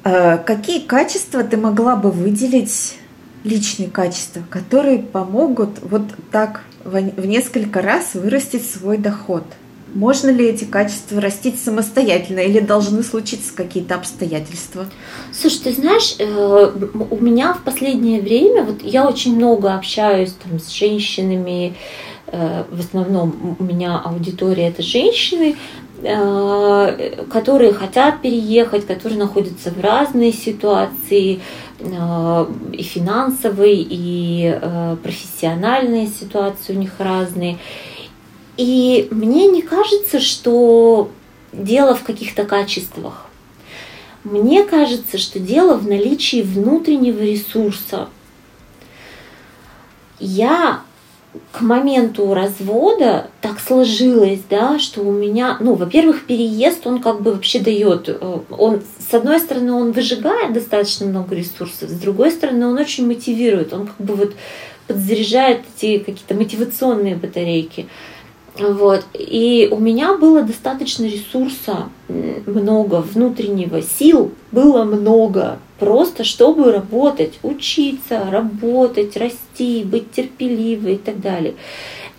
а, 0.04 0.36
какие 0.36 0.80
качества 0.80 1.42
ты 1.44 1.56
могла 1.56 1.96
бы 1.96 2.10
выделить, 2.10 2.99
личные 3.44 3.90
качества, 3.90 4.42
которые 4.50 4.98
помогут 4.98 5.78
вот 5.82 6.02
так 6.30 6.62
в 6.84 7.26
несколько 7.26 7.82
раз 7.82 8.14
вырастить 8.14 8.68
свой 8.68 8.98
доход? 8.98 9.44
Можно 9.92 10.30
ли 10.30 10.46
эти 10.46 10.64
качества 10.64 11.20
растить 11.20 11.60
самостоятельно 11.60 12.40
или 12.40 12.60
должны 12.60 13.02
случиться 13.02 13.52
какие-то 13.54 13.96
обстоятельства? 13.96 14.86
Слушай, 15.32 15.60
ты 15.64 15.72
знаешь, 15.72 16.14
э, 16.18 16.72
у 17.10 17.16
меня 17.16 17.54
в 17.54 17.62
последнее 17.64 18.20
время, 18.20 18.62
вот 18.62 18.82
я 18.82 19.08
очень 19.08 19.34
много 19.34 19.74
общаюсь 19.74 20.32
там 20.44 20.60
с 20.60 20.68
женщинами, 20.70 21.74
э, 22.28 22.64
в 22.70 22.78
основном 22.78 23.56
у 23.58 23.64
меня 23.64 23.98
аудитория 23.98 24.68
это 24.68 24.82
женщины, 24.82 25.56
Э, 26.02 27.24
которые 27.30 27.74
хотят 27.74 28.22
переехать, 28.22 28.86
которые 28.86 29.18
находятся 29.18 29.70
в 29.70 29.80
разной 29.80 30.32
ситуации, 30.32 31.40
и 31.80 32.82
финансовые, 32.82 33.80
и 33.80 34.58
э, 34.60 34.96
профессиональные 35.02 36.08
ситуации 36.08 36.74
у 36.74 36.78
них 36.78 36.92
разные. 36.98 37.58
И 38.56 39.08
мне 39.10 39.46
не 39.46 39.62
кажется, 39.62 40.20
что 40.20 41.10
дело 41.52 41.94
в 41.94 42.02
каких-то 42.02 42.44
качествах. 42.44 43.26
Мне 44.24 44.64
кажется, 44.64 45.16
что 45.16 45.38
дело 45.38 45.76
в 45.76 45.88
наличии 45.88 46.42
внутреннего 46.42 47.20
ресурса. 47.20 48.08
Я 50.18 50.82
к 51.52 51.60
моменту 51.60 52.34
развода 52.34 53.28
так 53.40 53.60
сложилось, 53.60 54.40
да, 54.48 54.78
что 54.78 55.02
у 55.02 55.12
меня, 55.12 55.56
ну, 55.60 55.74
во-первых, 55.74 56.26
переезд, 56.26 56.86
он 56.86 57.00
как 57.00 57.22
бы 57.22 57.32
вообще 57.32 57.60
дает, 57.60 58.08
э, 58.08 58.38
он, 58.50 58.82
с 58.98 59.14
одной 59.14 59.38
стороны, 59.38 59.72
он 59.72 59.92
выжигает 59.92 60.52
достаточно 60.52 61.06
много 61.06 61.34
ресурсов, 61.36 61.88
с 61.88 62.00
другой 62.00 62.32
стороны, 62.32 62.66
он 62.66 62.78
очень 62.78 63.06
мотивирует, 63.06 63.72
он 63.72 63.86
как 63.86 64.04
бы 64.04 64.14
вот 64.14 64.32
подзаряжает 64.88 65.60
эти 65.76 65.98
какие-то 65.98 66.34
мотивационные 66.34 67.14
батарейки. 67.14 67.86
Вот. 68.58 69.04
И 69.14 69.68
у 69.70 69.78
меня 69.78 70.16
было 70.16 70.42
достаточно 70.42 71.04
ресурса, 71.04 71.88
много 72.08 72.96
внутреннего, 72.96 73.80
сил 73.82 74.32
было 74.50 74.84
много, 74.84 75.58
просто 75.80 76.22
чтобы 76.22 76.70
работать, 76.70 77.40
учиться, 77.42 78.30
работать, 78.30 79.16
расти, 79.16 79.82
быть 79.82 80.12
терпеливой 80.12 80.94
и 80.94 80.98
так 80.98 81.20
далее. 81.20 81.54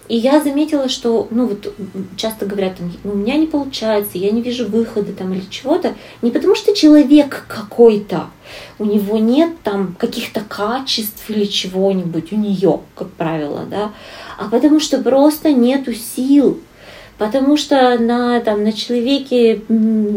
И 0.10 0.18
я 0.18 0.42
заметила, 0.42 0.90
что, 0.90 1.28
ну 1.32 1.48
вот 1.48 1.74
часто 2.18 2.46
говорят, 2.46 2.76
там, 2.76 2.92
у 3.06 3.16
меня 3.16 3.38
не 3.38 3.48
получается, 3.48 4.18
я 4.18 4.32
не 4.32 4.42
вижу 4.42 4.68
выхода 4.68 5.14
там 5.14 5.32
или 5.34 5.46
чего-то, 5.50 5.96
не 6.22 6.32
потому 6.32 6.54
что 6.54 6.76
человек 6.76 7.46
какой-то, 7.48 8.26
у 8.78 8.84
него 8.84 9.18
нет 9.20 9.52
там 9.64 9.96
каких-то 9.98 10.42
качеств 10.42 11.30
или 11.30 11.46
чего-нибудь, 11.46 12.34
у 12.34 12.36
нее, 12.36 12.82
как 12.94 13.10
правило, 13.12 13.66
да, 13.70 13.94
а 14.38 14.50
потому 14.50 14.82
что 14.82 15.02
просто 15.02 15.54
нету 15.54 15.94
сил, 15.94 16.60
потому 17.22 17.56
что 17.56 18.00
на, 18.00 18.40
там, 18.40 18.64
на 18.64 18.74
человеке 18.74 19.62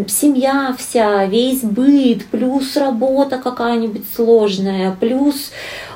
семья 0.09 0.74
вся, 0.78 1.26
весь 1.26 1.61
быт, 1.61 2.24
плюс 2.31 2.78
работа 2.78 3.37
какая-нибудь 3.37 4.05
сложная, 4.16 4.96
плюс 4.98 5.50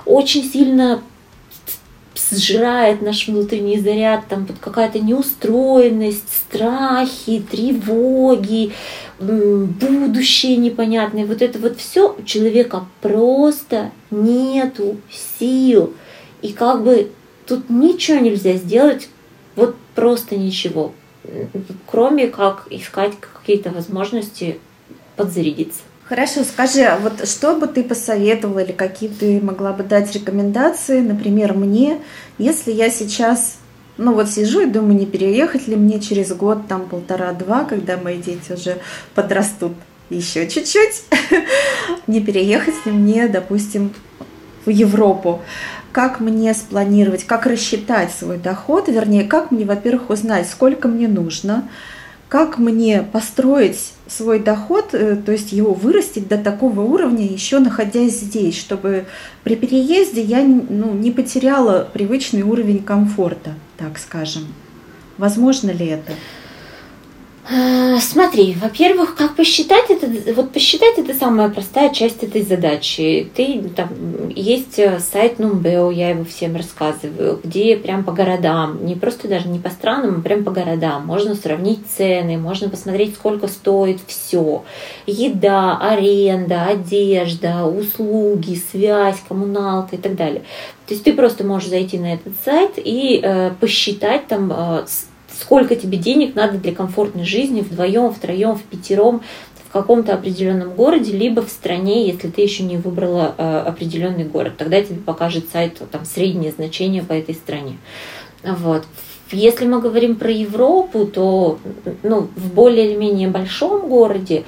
очень 0.04 0.44
сильно 0.44 1.00
сжирает 2.30 3.00
наш 3.00 3.26
внутренний 3.26 3.80
заряд, 3.80 4.24
там 4.28 4.44
вот 4.44 4.58
какая-то 4.60 4.98
неустроенность, 4.98 6.28
страхи, 6.28 7.42
тревоги, 7.50 8.74
будущее 9.18 10.58
непонятное. 10.58 11.24
Вот 11.24 11.40
это 11.40 11.58
вот 11.58 11.78
все 11.78 12.14
у 12.18 12.22
человека 12.24 12.84
просто 13.00 13.92
нету 14.10 14.98
сил. 15.38 15.94
И 16.42 16.52
как 16.52 16.84
бы 16.84 17.10
тут 17.46 17.70
ничего 17.70 18.18
нельзя 18.18 18.56
сделать, 18.56 19.08
вот 19.56 19.74
просто 19.96 20.36
ничего, 20.36 20.92
кроме 21.86 22.28
как 22.28 22.66
искать 22.70 23.12
какие-то 23.20 23.70
возможности 23.70 24.58
подзарядиться. 25.16 25.80
Хорошо, 26.04 26.42
скажи, 26.44 26.84
а 26.84 26.98
вот 26.98 27.28
что 27.28 27.54
бы 27.56 27.66
ты 27.66 27.84
посоветовала 27.84 28.60
или 28.60 28.72
какие 28.72 29.10
ты 29.10 29.40
могла 29.42 29.74
бы 29.74 29.82
дать 29.82 30.10
рекомендации, 30.14 31.00
например, 31.00 31.52
мне, 31.52 32.00
если 32.38 32.72
я 32.72 32.88
сейчас, 32.88 33.58
ну 33.98 34.14
вот 34.14 34.30
сижу 34.30 34.60
и 34.60 34.66
думаю, 34.66 34.98
не 34.98 35.04
переехать 35.04 35.68
ли 35.68 35.76
мне 35.76 36.00
через 36.00 36.32
год, 36.32 36.66
там 36.66 36.88
полтора-два, 36.88 37.64
когда 37.64 37.98
мои 37.98 38.16
дети 38.16 38.52
уже 38.52 38.78
подрастут 39.14 39.72
еще 40.08 40.48
чуть-чуть, 40.48 41.02
не 42.06 42.22
переехать 42.22 42.86
ли 42.86 42.92
мне, 42.92 43.28
допустим, 43.28 43.92
в 44.64 44.70
Европу 44.70 45.42
как 45.98 46.20
мне 46.20 46.54
спланировать, 46.54 47.24
как 47.24 47.44
рассчитать 47.44 48.12
свой 48.12 48.38
доход, 48.38 48.86
вернее, 48.86 49.24
как 49.24 49.50
мне, 49.50 49.64
во-первых, 49.64 50.10
узнать, 50.10 50.48
сколько 50.48 50.86
мне 50.86 51.08
нужно, 51.08 51.68
как 52.28 52.56
мне 52.58 53.02
построить 53.02 53.94
свой 54.06 54.38
доход, 54.38 54.90
э, 54.92 55.16
то 55.16 55.32
есть 55.32 55.50
его 55.50 55.74
вырастить 55.74 56.28
до 56.28 56.38
такого 56.38 56.82
уровня, 56.82 57.26
еще 57.26 57.58
находясь 57.58 58.20
здесь, 58.20 58.56
чтобы 58.56 59.06
при 59.42 59.56
переезде 59.56 60.22
я 60.22 60.44
ну, 60.44 60.92
не 60.92 61.10
потеряла 61.10 61.88
привычный 61.92 62.42
уровень 62.42 62.84
комфорта, 62.84 63.54
так 63.76 63.98
скажем. 63.98 64.44
Возможно 65.16 65.72
ли 65.72 65.86
это? 65.86 66.12
Э, 67.50 67.96
смотри, 68.00 68.54
во-первых, 68.60 69.14
как 69.14 69.34
посчитать 69.34 69.88
это, 69.88 70.06
вот 70.34 70.52
посчитать 70.52 70.98
это 70.98 71.14
самая 71.14 71.48
простая 71.48 71.88
часть 71.94 72.22
этой 72.22 72.42
задачи. 72.42 73.30
Ты 73.34 73.62
там 73.74 73.88
есть 74.28 74.78
э, 74.78 74.98
сайт 75.00 75.38
Numbeo, 75.38 75.92
я 75.92 76.10
его 76.10 76.24
всем 76.24 76.56
рассказываю, 76.56 77.40
где 77.42 77.78
прям 77.78 78.04
по 78.04 78.12
городам, 78.12 78.84
не 78.84 78.96
просто 78.96 79.28
даже 79.28 79.48
не 79.48 79.58
по 79.58 79.70
странам, 79.70 80.18
а 80.18 80.20
прям 80.20 80.44
по 80.44 80.50
городам. 80.50 81.06
Можно 81.06 81.34
сравнить 81.34 81.80
цены, 81.96 82.36
можно 82.36 82.68
посмотреть, 82.68 83.14
сколько 83.14 83.48
стоит 83.48 84.00
все. 84.06 84.64
Еда, 85.06 85.78
аренда, 85.78 86.66
одежда, 86.66 87.64
услуги, 87.64 88.60
связь, 88.70 89.22
коммуналка 89.26 89.96
и 89.96 89.98
так 89.98 90.16
далее. 90.16 90.42
То 90.86 90.92
есть 90.92 91.04
ты 91.04 91.14
просто 91.14 91.44
можешь 91.44 91.70
зайти 91.70 91.98
на 91.98 92.12
этот 92.12 92.34
сайт 92.44 92.72
и 92.76 93.20
э, 93.22 93.52
посчитать 93.58 94.26
там 94.26 94.52
э, 94.54 94.84
сколько 95.40 95.76
тебе 95.76 95.98
денег 95.98 96.34
надо 96.34 96.58
для 96.58 96.74
комфортной 96.74 97.24
жизни 97.24 97.60
вдвоем, 97.60 98.12
втроем, 98.12 98.56
в 98.56 98.62
пятером 98.62 99.22
в 99.68 99.70
каком-то 99.70 100.14
определенном 100.14 100.72
городе, 100.72 101.12
либо 101.12 101.42
в 101.42 101.50
стране, 101.50 102.06
если 102.06 102.28
ты 102.28 102.40
еще 102.40 102.62
не 102.62 102.78
выбрала 102.78 103.34
э, 103.36 103.58
определенный 103.66 104.24
город. 104.24 104.54
Тогда 104.56 104.80
тебе 104.80 104.96
покажет 104.96 105.50
сайт 105.52 105.82
там, 105.90 106.06
среднее 106.06 106.52
значение 106.52 107.02
по 107.02 107.12
этой 107.12 107.34
стране. 107.34 107.76
Вот. 108.42 108.84
Если 109.30 109.66
мы 109.66 109.82
говорим 109.82 110.16
про 110.16 110.30
Европу, 110.30 111.04
то 111.04 111.58
ну, 112.02 112.28
в 112.34 112.54
более 112.54 112.90
или 112.90 112.96
менее 112.96 113.28
большом 113.28 113.88
городе 113.90 114.44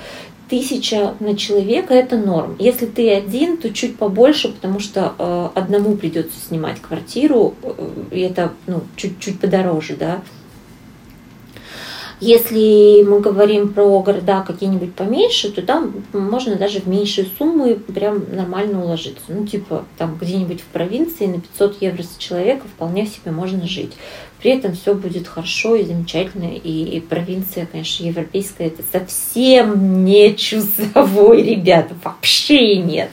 тысяча 0.49 1.15
на 1.21 1.37
человека 1.37 1.93
это 1.93 2.17
норм. 2.17 2.57
Если 2.59 2.87
ты 2.87 3.11
один, 3.11 3.59
то 3.59 3.71
чуть 3.75 3.97
побольше, 3.97 4.49
потому 4.49 4.81
что 4.81 5.13
э, 5.19 5.49
одному 5.55 5.97
придется 5.97 6.39
снимать 6.49 6.81
квартиру, 6.81 7.55
э, 7.63 7.89
и 8.11 8.21
это 8.21 8.55
ну, 8.67 8.81
чуть-чуть 8.97 9.39
подороже, 9.39 9.97
да. 9.97 10.23
Если 12.21 13.03
мы 13.03 13.21
говорим 13.21 13.73
про 13.73 14.03
города 14.03 14.43
какие-нибудь 14.43 14.95
поменьше, 14.95 15.51
то 15.51 15.63
там 15.63 16.05
можно 16.13 16.57
даже 16.57 16.81
в 16.81 16.87
меньшие 16.87 17.27
суммы 17.39 17.77
прям 17.77 18.25
нормально 18.31 18.85
уложиться. 18.85 19.23
Ну, 19.29 19.47
типа, 19.47 19.87
там 19.97 20.19
где-нибудь 20.21 20.61
в 20.61 20.67
провинции 20.67 21.25
на 21.25 21.41
500 21.41 21.81
евро 21.81 22.03
с 22.03 22.19
человека 22.19 22.67
вполне 22.69 23.07
себе 23.07 23.31
можно 23.31 23.67
жить. 23.67 23.93
При 24.43 24.51
этом 24.51 24.75
все 24.75 24.95
будет 24.95 25.29
хорошо 25.29 25.77
и 25.77 25.85
замечательно. 25.85 26.53
И, 26.53 26.97
и 26.97 27.01
провинция, 27.01 27.65
конечно, 27.65 28.05
европейская, 28.05 28.67
это 28.67 28.83
совсем 28.93 30.05
не 30.05 30.35
чусовой, 30.37 31.43
ребята, 31.43 31.95
вообще 32.05 32.77
нет. 32.77 33.09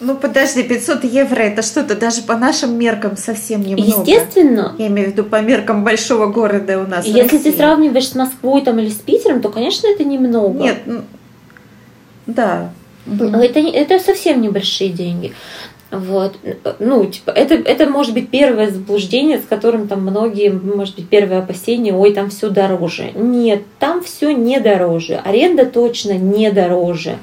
Ну 0.00 0.16
подожди, 0.16 0.62
500 0.62 1.04
евро 1.04 1.40
это 1.40 1.62
что-то 1.62 1.96
даже 1.96 2.22
по 2.22 2.36
нашим 2.36 2.78
меркам 2.78 3.16
совсем 3.16 3.62
немного. 3.62 4.00
Естественно. 4.00 4.74
Я 4.78 4.86
имею 4.86 5.08
в 5.08 5.12
виду 5.12 5.24
по 5.24 5.40
меркам 5.40 5.82
большого 5.82 6.26
города 6.26 6.78
у 6.78 6.86
нас. 6.86 7.04
Если 7.04 7.38
ты 7.38 7.52
сравниваешь 7.52 8.08
с 8.08 8.14
Москвой 8.14 8.62
там, 8.62 8.78
или 8.78 8.90
с 8.90 8.96
Питером, 8.96 9.40
то, 9.40 9.48
конечно, 9.48 9.88
это 9.88 10.04
немного. 10.04 10.62
Нет, 10.62 10.82
да. 12.26 12.70
Это, 13.06 13.60
это 13.60 13.98
совсем 13.98 14.40
небольшие 14.42 14.90
деньги. 14.90 15.32
Вот. 15.90 16.36
Ну, 16.78 17.06
типа, 17.06 17.30
это, 17.30 17.54
это 17.54 17.88
может 17.88 18.12
быть 18.12 18.28
первое 18.28 18.70
заблуждение, 18.70 19.38
с 19.38 19.46
которым 19.46 19.88
там 19.88 20.02
многие, 20.02 20.50
может 20.50 20.96
быть, 20.96 21.08
первое 21.08 21.38
опасение, 21.38 21.94
ой, 21.94 22.12
там 22.12 22.28
все 22.28 22.50
дороже. 22.50 23.12
Нет, 23.14 23.62
там 23.78 24.04
все 24.04 24.32
не 24.32 24.60
дороже. 24.60 25.14
Аренда 25.24 25.64
точно 25.64 26.12
не 26.12 26.50
дороже. 26.52 27.16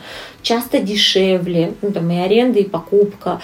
Часто 0.46 0.80
дешевле. 0.80 1.74
Ну, 1.82 1.92
там 1.92 2.12
и 2.12 2.18
аренда, 2.18 2.60
и 2.60 2.66
покупка. 2.66 3.42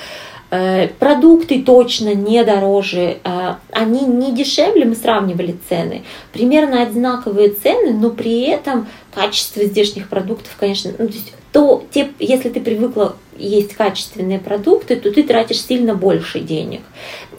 Э, 0.52 0.88
продукты 1.00 1.64
точно 1.64 2.14
не 2.14 2.44
дороже, 2.44 3.18
э, 3.24 3.54
они 3.72 4.02
не 4.02 4.34
дешевле, 4.34 4.86
мы 4.86 4.96
сравнивали 4.96 5.56
цены, 5.70 6.04
примерно 6.34 6.82
одинаковые 6.82 7.52
цены, 7.52 7.94
но 7.94 8.10
при 8.10 8.42
этом 8.42 8.86
качество 9.14 9.64
здешних 9.64 10.10
продуктов, 10.10 10.52
конечно, 10.60 10.92
ну, 11.00 11.08
то 11.08 11.14
есть 11.14 11.34
то 11.54 11.84
те, 11.92 12.12
если 12.20 12.50
ты 12.50 12.60
привыкла 12.60 13.16
есть 13.42 13.74
качественные 13.74 14.40
продукты, 14.40 14.96
то 14.96 15.12
ты 15.12 15.24
тратишь 15.24 15.62
сильно 15.62 15.96
больше 15.96 16.40
денег. 16.40 16.82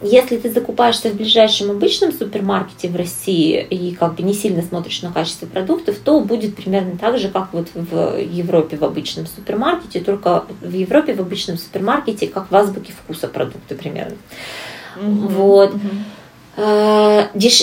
Если 0.02 0.36
ты 0.36 0.50
закупаешься 0.50 1.10
в 1.10 1.14
ближайшем 1.14 1.70
обычном 1.70 2.12
супермаркете 2.12 2.88
в 2.88 2.96
России 2.96 3.64
и 3.70 3.94
как 3.94 4.16
бы 4.16 4.22
не 4.22 4.34
сильно 4.34 4.62
смотришь 4.62 5.02
на 5.02 5.12
качество 5.12 5.46
продуктов, 5.46 5.96
то 5.98 6.20
будет 6.20 6.56
примерно 6.56 6.96
так 6.98 7.18
же, 7.18 7.28
как 7.28 7.52
вот 7.52 7.68
в 7.74 8.18
Европе 8.18 8.76
в 8.76 8.84
обычном 8.84 9.26
супермаркете, 9.26 10.00
только 10.00 10.44
в 10.60 10.72
Европе 10.72 11.14
в 11.14 11.20
обычном 11.20 11.56
супермаркете, 11.56 12.26
как 12.26 12.50
в 12.50 12.56
азбуке 12.56 12.92
вкуса 12.92 13.28
продукты 13.28 13.76
примерно. 13.76 14.16
Угу, 14.96 15.28
вот. 15.28 15.74
Угу. 15.74 15.88
Деш... 16.54 17.60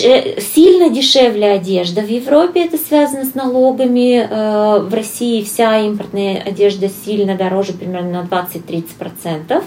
Сильно 0.54 0.90
дешевле 0.90 1.52
одежда. 1.52 2.00
В 2.00 2.08
Европе 2.08 2.64
это 2.64 2.76
связано 2.76 3.24
с 3.24 3.34
налогами. 3.34 4.26
Э, 4.28 4.80
в 4.80 4.92
России 4.92 5.44
вся 5.44 5.78
импортная 5.80 6.42
одежда 6.42 6.88
сильно 6.88 7.36
дороже, 7.36 7.72
примерно 7.72 8.22
на 8.22 8.26
20-30%. 8.26 9.62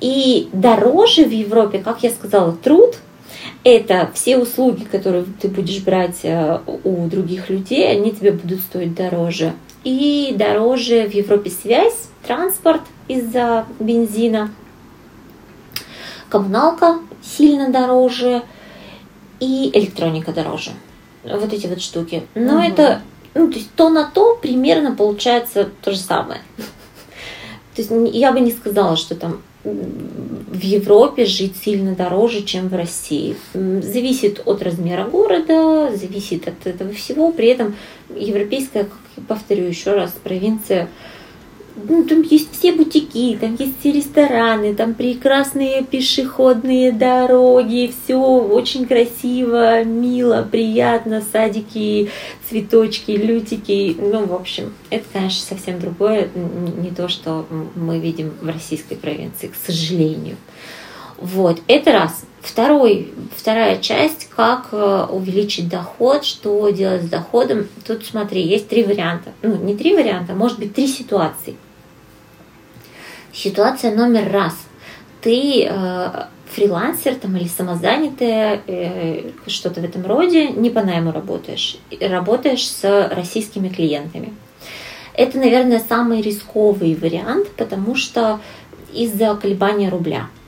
И 0.00 0.48
дороже 0.52 1.24
в 1.24 1.30
Европе, 1.30 1.78
как 1.78 2.02
я 2.02 2.10
сказала, 2.10 2.52
труд, 2.52 2.96
это 3.64 4.10
все 4.14 4.38
услуги, 4.38 4.84
которые 4.84 5.24
ты 5.40 5.48
будешь 5.48 5.82
брать 5.82 6.20
э, 6.22 6.60
у 6.84 7.06
других 7.06 7.50
людей, 7.50 7.90
они 7.90 8.12
тебе 8.12 8.32
будут 8.32 8.60
стоить 8.60 8.94
дороже. 8.94 9.52
И 9.84 10.34
дороже 10.36 11.06
в 11.06 11.14
Европе 11.14 11.50
связь, 11.50 12.08
транспорт 12.26 12.82
из-за 13.08 13.66
бензина, 13.78 14.50
коммуналка 16.38 16.98
сильно 17.22 17.70
дороже– 17.70 18.42
и 19.40 19.70
электроника 19.72 20.32
дороже. 20.32 20.70
Вот 21.22 21.52
эти 21.52 21.66
вот 21.66 21.80
штуки. 21.80 22.24
Но 22.34 22.54
угу. 22.54 22.62
это, 22.62 23.02
ну, 23.34 23.48
то 23.50 23.58
есть 23.58 23.70
то 23.74 23.88
на 23.88 24.04
то 24.04 24.36
примерно 24.36 24.94
получается 24.94 25.68
то 25.82 25.92
же 25.92 25.98
самое. 25.98 26.40
То 27.74 27.82
есть 27.82 27.90
я 28.14 28.32
бы 28.32 28.38
не 28.38 28.52
сказала, 28.52 28.96
что 28.96 29.16
там 29.16 29.42
в 29.64 30.60
Европе 30.60 31.24
жить 31.24 31.56
сильно 31.56 31.96
дороже, 31.96 32.42
чем 32.42 32.68
в 32.68 32.74
России. 32.76 33.36
Зависит 33.52 34.42
от 34.44 34.62
размера 34.62 35.04
города, 35.08 35.90
зависит 35.96 36.46
от 36.46 36.64
этого 36.68 36.92
всего. 36.92 37.32
При 37.32 37.48
этом 37.48 37.74
европейская, 38.14 38.86
повторю 39.26 39.64
еще 39.64 39.94
раз, 39.94 40.12
провинция 40.22 40.88
ну, 41.76 42.04
там 42.04 42.22
есть 42.22 42.52
все 42.52 42.72
бутики, 42.72 43.36
там 43.40 43.56
есть 43.58 43.80
все 43.80 43.92
рестораны, 43.92 44.74
там 44.74 44.94
прекрасные 44.94 45.82
пешеходные 45.82 46.92
дороги, 46.92 47.92
все 48.04 48.16
очень 48.16 48.86
красиво, 48.86 49.82
мило, 49.84 50.46
приятно, 50.48 51.22
садики, 51.32 52.10
цветочки, 52.48 53.10
лютики. 53.12 53.96
Ну, 53.98 54.26
в 54.26 54.34
общем, 54.34 54.72
это, 54.90 55.04
конечно, 55.12 55.44
совсем 55.44 55.80
другое, 55.80 56.28
не 56.34 56.90
то, 56.90 57.08
что 57.08 57.46
мы 57.74 57.98
видим 57.98 58.32
в 58.40 58.46
российской 58.46 58.94
провинции, 58.94 59.48
к 59.48 59.54
сожалению. 59.66 60.36
Вот, 61.18 61.60
это 61.68 61.92
раз. 61.92 62.24
Второй, 62.40 63.12
вторая 63.34 63.78
часть, 63.78 64.28
как 64.28 64.68
э, 64.72 65.06
увеличить 65.10 65.68
доход, 65.68 66.26
что 66.26 66.68
делать 66.68 67.04
с 67.04 67.08
доходом. 67.08 67.68
Тут 67.86 68.04
смотри, 68.04 68.42
есть 68.42 68.68
три 68.68 68.82
варианта. 68.82 69.32
Ну, 69.40 69.56
не 69.56 69.74
три 69.74 69.94
варианта, 69.94 70.34
а 70.34 70.36
может 70.36 70.58
быть 70.58 70.74
три 70.74 70.86
ситуации. 70.86 71.56
Ситуация 73.34 73.94
номер 73.94 74.30
раз. 74.32 74.54
Ты 75.20 75.66
э, 75.68 76.08
фрилансер 76.50 77.16
там, 77.16 77.36
или 77.36 77.48
самозанятая, 77.48 78.60
э, 78.66 79.30
что-то 79.46 79.80
в 79.80 79.84
этом 79.84 80.06
роде, 80.06 80.48
не 80.48 80.70
по 80.70 80.82
найму 80.82 81.10
работаешь. 81.10 81.78
Работаешь 82.00 82.66
с 82.66 83.08
российскими 83.12 83.68
клиентами. 83.68 84.32
Это, 85.14 85.38
наверное, 85.38 85.82
самый 85.88 86.20
рисковый 86.20 86.94
вариант, 86.94 87.48
потому 87.56 87.96
что 87.96 88.40
из-за 88.92 89.34
колебания 89.34 89.88
рубля– 89.88 90.28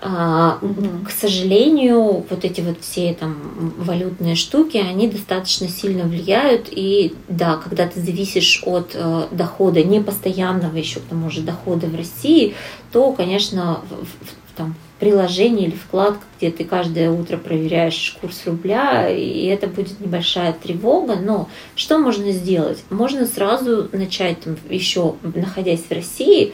а, 0.00 0.58
к 1.06 1.10
сожалению, 1.10 2.24
вот 2.28 2.44
эти 2.44 2.60
вот 2.60 2.80
все 2.80 3.14
там 3.14 3.74
валютные 3.78 4.34
штуки, 4.34 4.76
они 4.76 5.08
достаточно 5.08 5.68
сильно 5.68 6.04
влияют. 6.04 6.68
И 6.70 7.14
да, 7.28 7.56
когда 7.56 7.86
ты 7.86 8.00
зависишь 8.00 8.62
от 8.64 8.92
э, 8.94 9.26
дохода, 9.30 9.82
непостоянного 9.82 10.76
еще 10.76 11.00
к 11.00 11.04
тому 11.04 11.30
же 11.30 11.42
дохода 11.42 11.86
в 11.86 11.96
России, 11.96 12.54
то, 12.92 13.12
конечно, 13.12 13.80
в, 13.90 14.04
в, 14.04 14.56
там, 14.56 14.74
приложение 14.98 15.68
или 15.68 15.76
вкладка, 15.76 16.24
где 16.38 16.50
ты 16.50 16.64
каждое 16.64 17.10
утро 17.10 17.36
проверяешь 17.36 18.16
курс 18.20 18.42
рубля, 18.46 19.08
и 19.08 19.46
это 19.46 19.68
будет 19.68 20.00
небольшая 20.00 20.52
тревога. 20.52 21.16
Но 21.16 21.48
что 21.76 21.98
можно 21.98 22.30
сделать? 22.32 22.82
Можно 22.90 23.26
сразу 23.26 23.88
начать 23.92 24.40
там, 24.40 24.56
еще 24.68 25.14
находясь 25.22 25.82
в 25.88 25.92
России, 25.92 26.52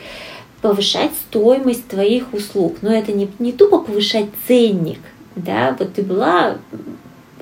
повышать 0.64 1.11
стоимость 1.29 1.88
твоих 1.88 2.33
услуг. 2.33 2.79
Но 2.81 2.90
это 2.90 3.12
не, 3.12 3.29
не 3.38 3.53
тупо 3.53 3.81
повышать 3.81 4.31
ценник. 4.48 4.98
Да, 5.37 5.77
вот 5.79 5.92
ты 5.92 6.03
была, 6.03 6.57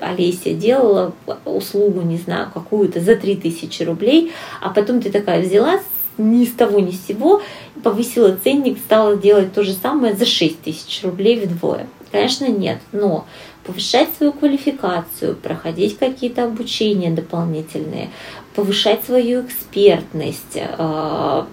Олеся, 0.01 0.53
делала 0.53 1.13
услугу, 1.45 2.01
не 2.01 2.17
знаю, 2.17 2.49
какую-то 2.53 2.99
за 2.99 3.15
3000 3.15 3.83
рублей, 3.83 4.33
а 4.59 4.71
потом 4.71 4.99
ты 4.99 5.09
такая 5.09 5.41
взяла 5.41 5.79
ни 6.17 6.43
с 6.43 6.51
того 6.51 6.81
ни 6.81 6.91
с 6.91 7.07
сего, 7.07 7.41
повысила 7.81 8.37
ценник, 8.43 8.77
стала 8.77 9.15
делать 9.15 9.53
то 9.53 9.63
же 9.63 9.71
самое 9.71 10.15
за 10.15 10.25
6 10.25 10.61
тысяч 10.61 11.01
рублей 11.01 11.39
вдвое. 11.39 11.87
Конечно, 12.11 12.49
нет, 12.49 12.79
но 12.91 13.25
повышать 13.63 14.09
свою 14.17 14.33
квалификацию, 14.33 15.37
проходить 15.37 15.97
какие-то 15.97 16.43
обучения 16.43 17.09
дополнительные, 17.09 18.09
повышать 18.55 19.03
свою 19.03 19.41
экспертность, 19.41 20.55
э, 20.55 21.43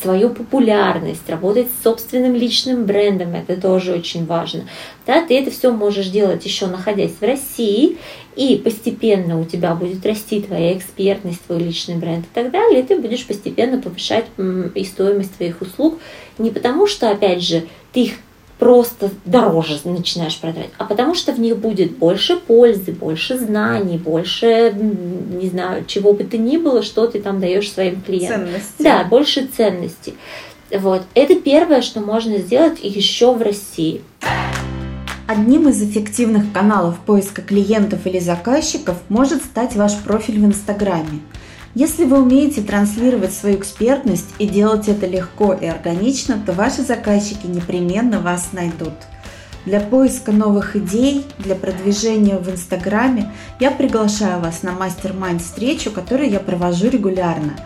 свою 0.00 0.30
популярность, 0.30 1.28
работать 1.28 1.66
с 1.68 1.82
собственным 1.82 2.34
личным 2.34 2.84
брендом, 2.84 3.34
это 3.34 3.60
тоже 3.60 3.92
очень 3.92 4.26
важно. 4.26 4.64
Да, 5.06 5.24
ты 5.24 5.38
это 5.38 5.50
все 5.50 5.72
можешь 5.72 6.08
делать 6.08 6.44
еще 6.44 6.66
находясь 6.66 7.12
в 7.20 7.22
России, 7.22 7.98
и 8.36 8.56
постепенно 8.56 9.40
у 9.40 9.44
тебя 9.44 9.74
будет 9.74 10.04
расти 10.04 10.40
твоя 10.40 10.76
экспертность, 10.76 11.42
твой 11.46 11.58
личный 11.58 11.96
бренд 11.96 12.24
и 12.26 12.34
так 12.34 12.50
далее, 12.50 12.80
и 12.80 12.86
ты 12.86 12.98
будешь 12.98 13.26
постепенно 13.26 13.80
повышать 13.80 14.26
и 14.74 14.84
стоимость 14.84 15.36
твоих 15.36 15.60
услуг, 15.62 15.98
не 16.38 16.50
потому 16.50 16.86
что, 16.86 17.10
опять 17.10 17.42
же, 17.42 17.64
ты 17.92 18.00
их 18.00 18.12
просто 18.58 19.10
дороже 19.24 19.78
начинаешь 19.84 20.38
продавать, 20.38 20.70
а 20.78 20.84
потому 20.84 21.14
что 21.14 21.32
в 21.32 21.40
них 21.40 21.58
будет 21.58 21.96
больше 21.96 22.36
пользы, 22.36 22.92
больше 22.92 23.38
знаний, 23.38 23.98
больше, 23.98 24.72
не 24.72 25.48
знаю, 25.48 25.84
чего 25.86 26.12
бы 26.12 26.24
то 26.24 26.38
ни 26.38 26.56
было, 26.56 26.82
что 26.82 27.06
ты 27.06 27.20
там 27.20 27.40
даешь 27.40 27.70
своим 27.70 28.00
клиентам. 28.00 28.46
Ценности. 28.46 28.82
Да, 28.82 29.04
больше 29.04 29.46
ценностей. 29.46 30.14
Вот. 30.70 31.02
Это 31.14 31.36
первое, 31.36 31.82
что 31.82 32.00
можно 32.00 32.38
сделать 32.38 32.78
еще 32.82 33.34
в 33.34 33.42
России. 33.42 34.02
Одним 35.26 35.68
из 35.68 35.82
эффективных 35.82 36.52
каналов 36.52 36.98
поиска 37.00 37.42
клиентов 37.42 38.06
или 38.06 38.20
заказчиков 38.20 38.96
может 39.08 39.42
стать 39.42 39.74
ваш 39.74 39.96
профиль 39.98 40.40
в 40.40 40.44
Инстаграме. 40.44 41.20
Если 41.76 42.04
вы 42.04 42.22
умеете 42.22 42.62
транслировать 42.62 43.34
свою 43.34 43.58
экспертность 43.58 44.30
и 44.38 44.46
делать 44.46 44.88
это 44.88 45.06
легко 45.06 45.52
и 45.52 45.66
органично, 45.66 46.42
то 46.46 46.54
ваши 46.54 46.80
заказчики 46.80 47.46
непременно 47.46 48.18
вас 48.18 48.54
найдут. 48.54 48.94
Для 49.66 49.80
поиска 49.80 50.32
новых 50.32 50.74
идей, 50.74 51.26
для 51.36 51.54
продвижения 51.54 52.38
в 52.38 52.50
Инстаграме 52.50 53.30
я 53.60 53.70
приглашаю 53.70 54.40
вас 54.40 54.62
на 54.62 54.72
мастер-майнд 54.72 55.42
встречу, 55.42 55.90
которую 55.90 56.30
я 56.30 56.40
провожу 56.40 56.88
регулярно. 56.88 57.58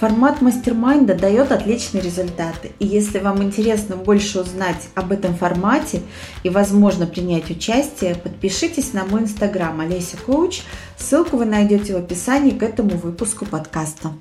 Формат 0.00 0.40
мастер-майнда 0.40 1.14
дает 1.14 1.52
отличные 1.52 2.02
результаты. 2.02 2.72
И 2.78 2.86
если 2.86 3.18
вам 3.18 3.42
интересно 3.42 3.96
больше 3.96 4.40
узнать 4.40 4.88
об 4.94 5.12
этом 5.12 5.36
формате 5.36 6.00
и, 6.42 6.48
возможно, 6.48 7.06
принять 7.06 7.50
участие, 7.50 8.14
подпишитесь 8.14 8.94
на 8.94 9.04
мой 9.04 9.20
инстаграм 9.20 9.78
Олеся 9.78 10.16
Коуч. 10.16 10.62
Ссылку 10.96 11.36
вы 11.36 11.44
найдете 11.44 11.92
в 11.92 11.96
описании 11.98 12.52
к 12.52 12.62
этому 12.62 12.96
выпуску 12.96 13.44
подкаста. 13.44 14.12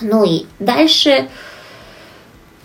Ну 0.00 0.24
и 0.24 0.46
дальше 0.58 1.28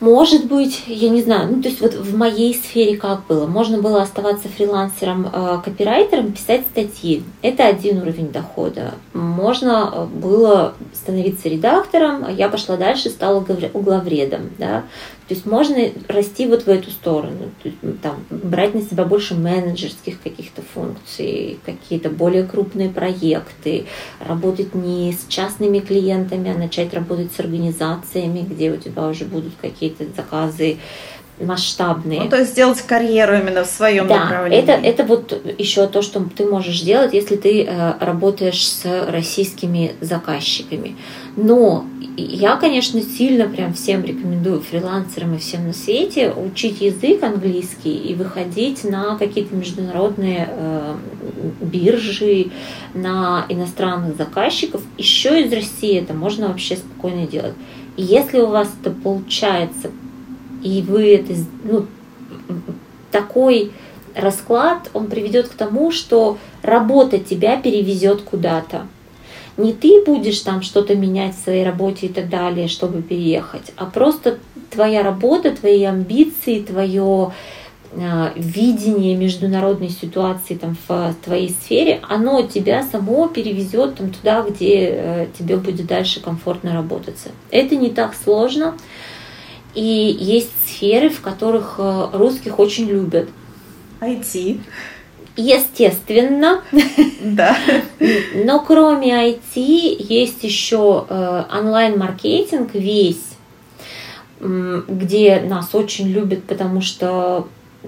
может 0.01 0.47
быть, 0.47 0.83
я 0.87 1.09
не 1.09 1.21
знаю, 1.21 1.47
ну 1.51 1.61
то 1.61 1.69
есть 1.69 1.79
вот 1.79 1.93
в 1.93 2.17
моей 2.17 2.55
сфере 2.55 2.97
как 2.97 3.27
было? 3.27 3.45
Можно 3.45 3.79
было 3.79 4.01
оставаться 4.01 4.49
фрилансером, 4.49 5.29
э, 5.31 5.59
копирайтером, 5.63 6.31
писать 6.31 6.61
статьи. 6.71 7.23
Это 7.43 7.67
один 7.67 8.01
уровень 8.01 8.31
дохода. 8.31 8.95
Можно 9.13 9.91
э, 9.93 10.05
было 10.05 10.73
становиться 10.93 11.49
редактором, 11.49 12.25
а 12.25 12.31
я 12.31 12.49
пошла 12.49 12.77
дальше, 12.77 13.09
стала 13.09 13.45
угловредом. 13.73 14.49
Да? 14.57 14.85
То 15.31 15.35
есть 15.35 15.45
можно 15.45 15.77
расти 16.09 16.45
вот 16.45 16.63
в 16.63 16.67
эту 16.67 16.91
сторону, 16.91 17.51
там, 18.01 18.25
брать 18.29 18.73
на 18.73 18.81
себя 18.81 19.05
больше 19.05 19.33
менеджерских 19.33 20.21
каких-то 20.21 20.61
функций, 20.73 21.57
какие-то 21.65 22.09
более 22.09 22.43
крупные 22.43 22.89
проекты, 22.89 23.85
работать 24.19 24.75
не 24.75 25.13
с 25.13 25.25
частными 25.29 25.79
клиентами, 25.79 26.53
а 26.53 26.57
начать 26.57 26.93
работать 26.93 27.31
с 27.31 27.39
организациями, 27.39 28.41
где 28.41 28.71
у 28.71 28.75
тебя 28.75 29.07
уже 29.07 29.23
будут 29.23 29.53
какие-то 29.61 29.90
заказы 30.15 30.77
масштабные. 31.43 32.21
Ну, 32.21 32.29
то 32.29 32.37
есть 32.37 32.51
сделать 32.51 32.81
карьеру 32.81 33.35
именно 33.37 33.63
в 33.63 33.67
своем 33.67 34.07
да, 34.07 34.25
направлении. 34.25 34.63
Это, 34.63 34.73
это 34.73 35.03
вот 35.03 35.41
еще 35.57 35.87
то, 35.87 36.01
что 36.01 36.23
ты 36.35 36.45
можешь 36.45 36.81
делать, 36.81 37.13
если 37.13 37.35
ты 37.35 37.63
э, 37.63 37.93
работаешь 37.99 38.65
с 38.67 38.85
российскими 39.09 39.93
заказчиками. 40.01 40.95
Но 41.35 41.85
я, 42.17 42.57
конечно, 42.57 43.01
сильно 43.01 43.47
прям 43.47 43.73
всем 43.73 44.03
рекомендую 44.03 44.61
фрилансерам 44.61 45.35
и 45.35 45.37
всем 45.37 45.67
на 45.67 45.73
свете 45.73 46.31
учить 46.31 46.81
язык 46.81 47.23
английский 47.23 47.95
и 47.95 48.13
выходить 48.15 48.83
на 48.83 49.17
какие-то 49.17 49.55
международные 49.55 50.49
э, 50.49 50.95
биржи, 51.61 52.47
на 52.93 53.45
иностранных 53.49 54.17
заказчиков. 54.17 54.81
Еще 54.97 55.43
из 55.43 55.53
России 55.53 55.97
это 55.97 56.13
можно 56.13 56.49
вообще 56.49 56.75
спокойно 56.75 57.25
делать. 57.27 57.53
И 57.97 58.03
если 58.03 58.39
у 58.39 58.47
вас 58.47 58.69
это 58.81 58.91
получается, 58.91 59.91
и 60.63 60.81
вы 60.81 61.15
это, 61.15 61.33
ну, 61.63 61.85
такой 63.11 63.71
расклад, 64.15 64.89
он 64.93 65.07
приведет 65.07 65.47
к 65.47 65.53
тому, 65.53 65.91
что 65.91 66.37
работа 66.61 67.17
тебя 67.17 67.57
перевезет 67.57 68.21
куда-то. 68.21 68.87
Не 69.57 69.73
ты 69.73 70.03
будешь 70.05 70.39
там 70.39 70.61
что-то 70.61 70.95
менять 70.95 71.35
в 71.35 71.43
своей 71.43 71.65
работе 71.65 72.07
и 72.07 72.09
так 72.09 72.29
далее, 72.29 72.67
чтобы 72.67 73.01
переехать, 73.01 73.73
а 73.75 73.85
просто 73.85 74.37
твоя 74.69 75.03
работа, 75.03 75.51
твои 75.51 75.83
амбиции, 75.83 76.61
твое 76.61 77.31
видение 77.93 79.15
международной 79.15 79.89
ситуации 79.89 80.55
там 80.55 80.77
в 80.87 81.15
твоей 81.23 81.49
сфере, 81.49 81.99
оно 82.07 82.41
тебя 82.43 82.83
само 82.83 83.27
перевезет 83.27 83.95
там 83.95 84.11
туда, 84.11 84.43
где 84.43 84.89
э, 84.89 85.27
тебе 85.37 85.57
будет 85.57 85.87
дальше 85.87 86.21
комфортно 86.21 86.73
работаться. 86.73 87.29
Это 87.49 87.75
не 87.75 87.89
так 87.89 88.15
сложно. 88.15 88.77
И 89.73 90.17
есть 90.19 90.51
сферы, 90.65 91.09
в 91.09 91.21
которых 91.21 91.75
э, 91.79 92.07
русских 92.13 92.59
очень 92.59 92.87
любят. 92.87 93.29
IT. 93.99 94.61
Естественно. 95.35 96.61
Да. 97.23 97.55
Но 98.33 98.61
кроме 98.61 99.31
IT 99.31 99.55
есть 99.55 100.43
еще 100.43 101.05
э, 101.07 101.43
онлайн-маркетинг 101.53 102.71
весь, 102.73 103.27
где 104.39 105.39
нас 105.41 105.75
очень 105.75 106.07
любят, 106.07 106.43
потому 106.45 106.81
что 106.81 107.47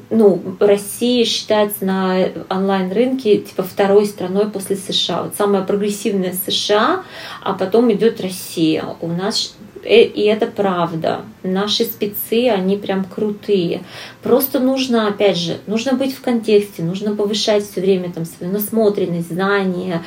ну, 0.09 0.41
Россия 0.59 1.25
считается 1.25 1.85
на 1.85 2.29
онлайн-рынке 2.49 3.37
типа 3.37 3.63
второй 3.63 4.05
страной 4.05 4.49
после 4.49 4.75
США. 4.75 5.23
Вот 5.23 5.35
самая 5.35 5.63
прогрессивная 5.63 6.33
США, 6.33 7.03
а 7.41 7.53
потом 7.53 7.91
идет 7.91 8.21
Россия. 8.21 8.85
У 9.01 9.07
нас 9.07 9.55
Э, 9.83 10.03
и 10.03 10.23
это 10.23 10.47
правда. 10.47 11.21
Наши 11.43 11.83
спецы, 11.83 12.49
они 12.49 12.77
прям 12.77 13.03
крутые. 13.05 13.83
Просто 14.21 14.59
нужно, 14.59 15.07
опять 15.07 15.37
же, 15.37 15.57
нужно 15.67 15.93
быть 15.93 16.15
в 16.15 16.21
контексте, 16.21 16.83
нужно 16.83 17.15
повышать 17.15 17.69
все 17.69 17.81
время 17.81 18.11
там 18.11 18.25
свою 18.25 18.51
насмотренность, 18.51 19.29
знания, 19.29 20.03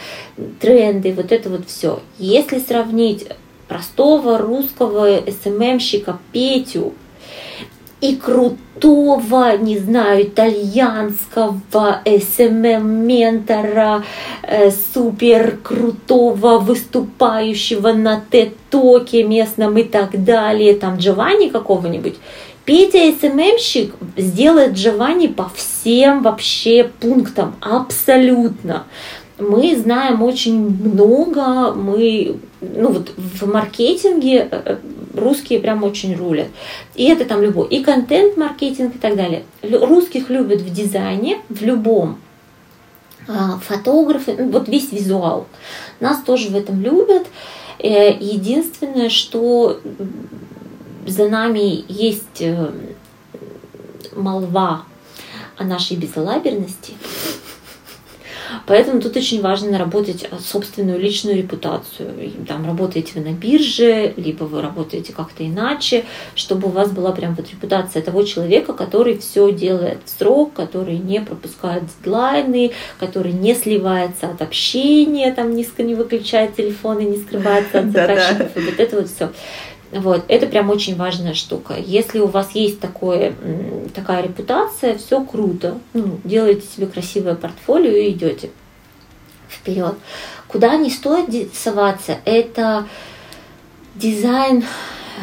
тренды, 0.60 1.12
вот 1.12 1.32
это 1.32 1.50
вот 1.50 1.68
все. 1.68 2.00
Если 2.18 2.58
сравнить 2.58 3.26
простого 3.68 4.38
русского 4.38 5.20
СММщика 5.42 6.18
Петю 6.32 6.94
и 8.08 8.16
крутого, 8.16 9.56
не 9.56 9.78
знаю, 9.78 10.24
итальянского 10.24 12.00
СММ-ментора, 12.04 14.04
э, 14.42 14.70
супер 14.94 15.58
крутого 15.62 16.58
выступающего 16.58 17.92
на 17.92 18.22
ТЭТ-токе 18.30 19.24
местном 19.24 19.76
и 19.78 19.82
так 19.82 20.24
далее, 20.24 20.74
там 20.74 20.96
Джованни 20.96 21.48
какого-нибудь, 21.48 22.16
Петя 22.66 22.98
СММщик 23.20 23.94
сделает 24.16 24.72
Джованни 24.72 25.28
по 25.28 25.48
всем 25.54 26.22
вообще 26.22 26.90
пунктам, 27.00 27.54
абсолютно. 27.60 28.84
Мы 29.38 29.76
знаем 29.76 30.22
очень 30.22 30.58
много, 30.58 31.72
мы, 31.72 32.36
ну 32.74 32.92
вот 32.92 33.12
в 33.16 33.46
маркетинге 33.46 34.48
э, 34.50 34.62
э, 34.64 34.76
русские 35.14 35.60
прям 35.60 35.84
очень 35.84 36.16
рулят. 36.16 36.48
И 36.94 37.04
это 37.04 37.24
там 37.24 37.42
любой, 37.42 37.68
и 37.68 37.82
контент-маркетинг 37.82 38.96
и 38.96 38.98
так 38.98 39.16
далее. 39.16 39.44
Русских 39.62 40.30
любят 40.30 40.60
в 40.60 40.72
дизайне, 40.72 41.38
в 41.48 41.62
любом. 41.62 42.18
А, 43.28 43.58
фотографы, 43.58 44.36
ну, 44.38 44.50
вот 44.50 44.68
весь 44.68 44.92
визуал. 44.92 45.46
Нас 46.00 46.22
тоже 46.22 46.48
в 46.48 46.56
этом 46.56 46.80
любят. 46.80 47.26
Э, 47.78 48.16
единственное, 48.18 49.08
что 49.08 49.80
за 51.06 51.28
нами 51.28 51.84
есть 51.88 52.42
молва 54.14 54.82
о 55.56 55.64
нашей 55.64 55.96
безалаберности. 55.96 56.94
Поэтому 58.66 59.00
тут 59.00 59.16
очень 59.16 59.40
важно 59.40 59.70
наработать 59.70 60.24
э, 60.24 60.36
собственную 60.38 60.98
личную 60.98 61.36
репутацию. 61.36 62.32
Там 62.48 62.66
работаете 62.66 63.12
вы 63.14 63.20
на 63.20 63.32
бирже, 63.32 64.12
либо 64.16 64.44
вы 64.44 64.60
работаете 64.60 65.12
как-то 65.12 65.46
иначе, 65.46 66.04
чтобы 66.34 66.68
у 66.68 66.70
вас 66.70 66.90
была 66.90 67.12
прям 67.12 67.34
вот 67.34 67.48
репутация 67.50 68.02
того 68.02 68.24
человека, 68.24 68.72
который 68.72 69.18
все 69.18 69.52
делает 69.52 69.98
в 70.04 70.10
срок, 70.10 70.52
который 70.54 70.98
не 70.98 71.20
пропускает 71.20 71.84
дедлайны, 71.98 72.72
который 72.98 73.32
не 73.32 73.54
сливается 73.54 74.28
от 74.28 74.42
общения, 74.42 75.32
там 75.32 75.54
низко 75.54 75.82
не 75.82 75.94
выключает 75.94 76.56
телефон 76.56 76.98
и 76.98 77.04
не 77.04 77.18
скрывается 77.18 77.80
от 77.80 77.92
заказчиков. 77.92 78.50
Вот 78.56 78.80
это 78.80 78.96
вот 78.96 79.08
все. 79.08 79.30
Вот, 80.00 80.24
это 80.28 80.46
прям 80.46 80.70
очень 80.70 80.96
важная 80.96 81.34
штука. 81.34 81.74
Если 81.78 82.18
у 82.18 82.26
вас 82.26 82.50
есть 82.54 82.80
такое, 82.80 83.34
такая 83.94 84.22
репутация, 84.22 84.96
все 84.98 85.24
круто. 85.24 85.78
Ну, 85.94 86.20
делаете 86.24 86.66
себе 86.66 86.86
красивое 86.86 87.34
портфолио 87.34 87.92
и 87.92 88.10
идете 88.10 88.50
вперед. 89.48 89.94
Куда 90.48 90.76
не 90.76 90.90
стоит 90.90 91.54
соваться, 91.54 92.18
это 92.24 92.86
дизайн 93.94 94.64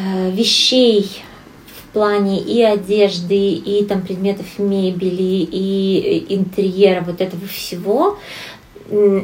э, 0.00 0.30
вещей 0.30 1.22
в 1.66 1.92
плане 1.92 2.40
и 2.40 2.62
одежды, 2.62 3.52
и 3.52 3.84
там 3.84 4.02
предметов 4.02 4.58
мебели, 4.58 5.46
и 5.50 6.26
интерьера, 6.34 7.02
вот 7.02 7.20
этого 7.20 7.46
всего. 7.46 8.18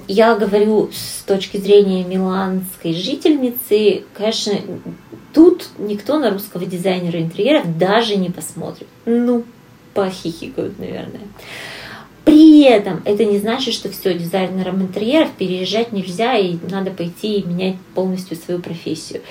Я 0.09 0.37
говорю 0.37 0.90
с 0.92 1.23
точки 1.23 1.59
зрения 1.59 2.03
миланской 2.05 2.94
жительницы, 2.94 4.05
конечно, 4.14 4.55
Тут 5.33 5.68
никто 5.79 6.18
на 6.18 6.31
русского 6.31 6.66
дизайнера 6.66 7.20
интерьеров 7.20 7.79
даже 7.79 8.16
не 8.16 8.31
посмотрит. 8.31 8.88
Ну, 9.07 9.44
похихикают, 9.94 10.79
наверное. 10.79 11.20
При 12.25 12.62
этом 12.62 13.01
это 13.05 13.25
не 13.25 13.38
значит, 13.38 13.75
что 13.75 13.90
все, 13.90 14.14
дизайнерам 14.14 14.83
интерьеров 14.83 15.31
переезжать 15.33 15.92
нельзя 15.92 16.37
и 16.37 16.57
надо 16.68 16.90
пойти 16.90 17.37
и 17.37 17.46
менять 17.46 17.77
полностью 17.94 18.37
свою 18.37 18.61
профессию. 18.61 19.23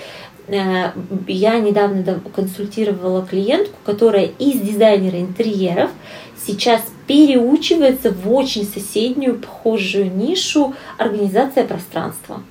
Э, 0.52 0.92
я 1.28 1.60
недавно 1.60 2.22
консультировала 2.36 3.26
клиентку, 3.26 3.78
которая 3.86 4.26
из 4.26 4.60
дизайнера 4.60 5.20
интерьеров 5.20 5.92
сейчас 6.46 6.82
переучивается 7.08 8.12
в 8.12 8.32
очень 8.32 8.66
соседнюю, 8.66 9.40
похожую 9.40 10.16
нишу 10.16 10.74
организация 10.98 11.66
пространства 11.66 12.42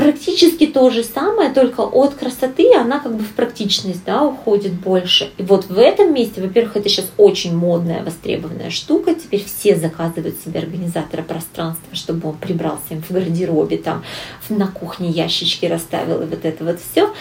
практически 0.00 0.66
то 0.66 0.88
же 0.88 1.04
самое, 1.04 1.50
только 1.50 1.82
от 1.82 2.14
красоты 2.14 2.74
она 2.74 3.00
как 3.00 3.14
бы 3.14 3.22
в 3.22 3.32
практичность 3.32 4.02
да, 4.06 4.24
уходит 4.24 4.72
больше. 4.72 5.30
И 5.36 5.42
вот 5.42 5.66
в 5.66 5.78
этом 5.78 6.14
месте, 6.14 6.40
во-первых, 6.40 6.76
это 6.76 6.88
сейчас 6.88 7.06
очень 7.18 7.54
модная, 7.54 8.02
востребованная 8.02 8.70
штука. 8.70 9.14
Теперь 9.14 9.44
все 9.44 9.76
заказывают 9.76 10.36
себе 10.42 10.60
организатора 10.60 11.22
пространства, 11.22 11.94
чтобы 11.94 12.30
он 12.30 12.36
прибрался 12.36 12.82
им 12.90 13.02
в 13.02 13.10
гардеробе, 13.10 13.76
там 13.76 14.02
на 14.48 14.68
кухне 14.68 15.10
ящички 15.10 15.66
расставил 15.66 16.22
и 16.22 16.26
вот 16.26 16.44
это 16.44 16.64
вот 16.64 16.78
все. 16.90 17.12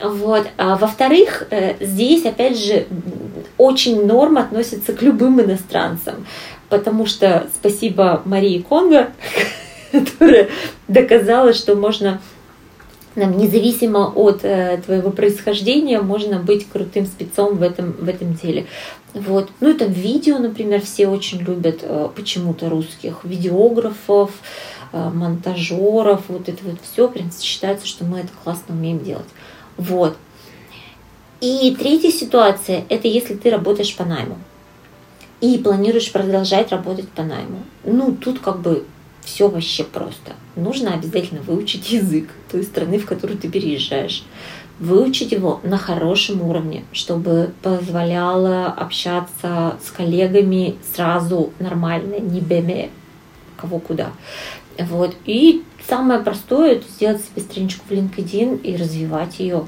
Вот. 0.00 0.46
А 0.56 0.76
во-вторых, 0.76 1.46
э, 1.50 1.74
здесь, 1.84 2.24
опять 2.24 2.58
же, 2.58 2.86
очень 3.58 4.06
норм 4.06 4.38
относится 4.38 4.94
к 4.94 5.02
любым 5.02 5.40
иностранцам, 5.42 6.26
потому 6.70 7.04
что 7.04 7.46
спасибо 7.54 8.22
Марии 8.24 8.58
Конго, 8.58 9.12
которая 9.92 10.48
доказала, 10.88 11.52
что 11.52 11.74
можно 11.74 12.20
независимо 13.14 14.10
от 14.14 14.44
э, 14.44 14.80
твоего 14.84 15.10
происхождения, 15.10 16.00
можно 16.00 16.38
быть 16.38 16.66
крутым 16.68 17.06
спецом 17.06 17.56
в 17.56 17.62
этом, 17.62 17.92
в 17.92 18.08
этом 18.08 18.34
деле. 18.34 18.66
Вот. 19.12 19.50
Ну 19.60 19.70
и 19.70 19.74
там 19.74 19.92
видео, 19.92 20.38
например, 20.38 20.80
все 20.80 21.08
очень 21.08 21.38
любят 21.38 21.80
э, 21.82 22.08
почему-то 22.14 22.70
русских 22.70 23.24
видеографов, 23.24 24.30
э, 24.92 25.10
монтажеров, 25.10 26.22
вот 26.28 26.48
это 26.48 26.64
вот 26.64 26.76
все, 26.82 27.08
принципе, 27.08 27.44
считается, 27.44 27.86
что 27.86 28.04
мы 28.04 28.20
это 28.20 28.30
классно 28.42 28.74
умеем 28.74 29.00
делать. 29.04 29.28
Вот. 29.76 30.16
И 31.42 31.76
третья 31.78 32.10
ситуация– 32.10 32.84
это 32.88 33.08
если 33.08 33.34
ты 33.34 33.50
работаешь 33.50 33.94
по 33.94 34.04
найму 34.04 34.38
и 35.40 35.58
планируешь 35.58 36.12
продолжать 36.12 36.70
работать 36.70 37.08
по 37.08 37.24
найму. 37.24 37.64
Ну, 37.84 38.14
тут 38.14 38.38
как 38.38 38.60
бы 38.60 38.86
все 39.22 39.48
вообще 39.48 39.84
просто. 39.84 40.32
Нужно 40.56 40.94
обязательно 40.94 41.40
выучить 41.40 41.90
язык 41.90 42.28
той 42.50 42.62
страны, 42.64 42.98
в 42.98 43.06
которую 43.06 43.38
ты 43.38 43.48
переезжаешь. 43.48 44.24
Выучить 44.78 45.32
его 45.32 45.60
на 45.62 45.78
хорошем 45.78 46.42
уровне, 46.42 46.84
чтобы 46.92 47.52
позволяло 47.62 48.66
общаться 48.66 49.76
с 49.84 49.90
коллегами 49.90 50.76
сразу 50.94 51.52
нормально, 51.60 52.18
не 52.18 52.40
беме 52.40 52.90
кого 53.56 53.78
куда. 53.78 54.08
Вот. 54.78 55.14
И 55.24 55.62
самое 55.88 56.20
простое 56.20 56.72
это 56.72 56.88
сделать 56.88 57.22
себе 57.22 57.42
страничку 57.42 57.84
в 57.88 57.92
LinkedIn 57.92 58.62
и 58.62 58.76
развивать 58.76 59.38
ее. 59.38 59.66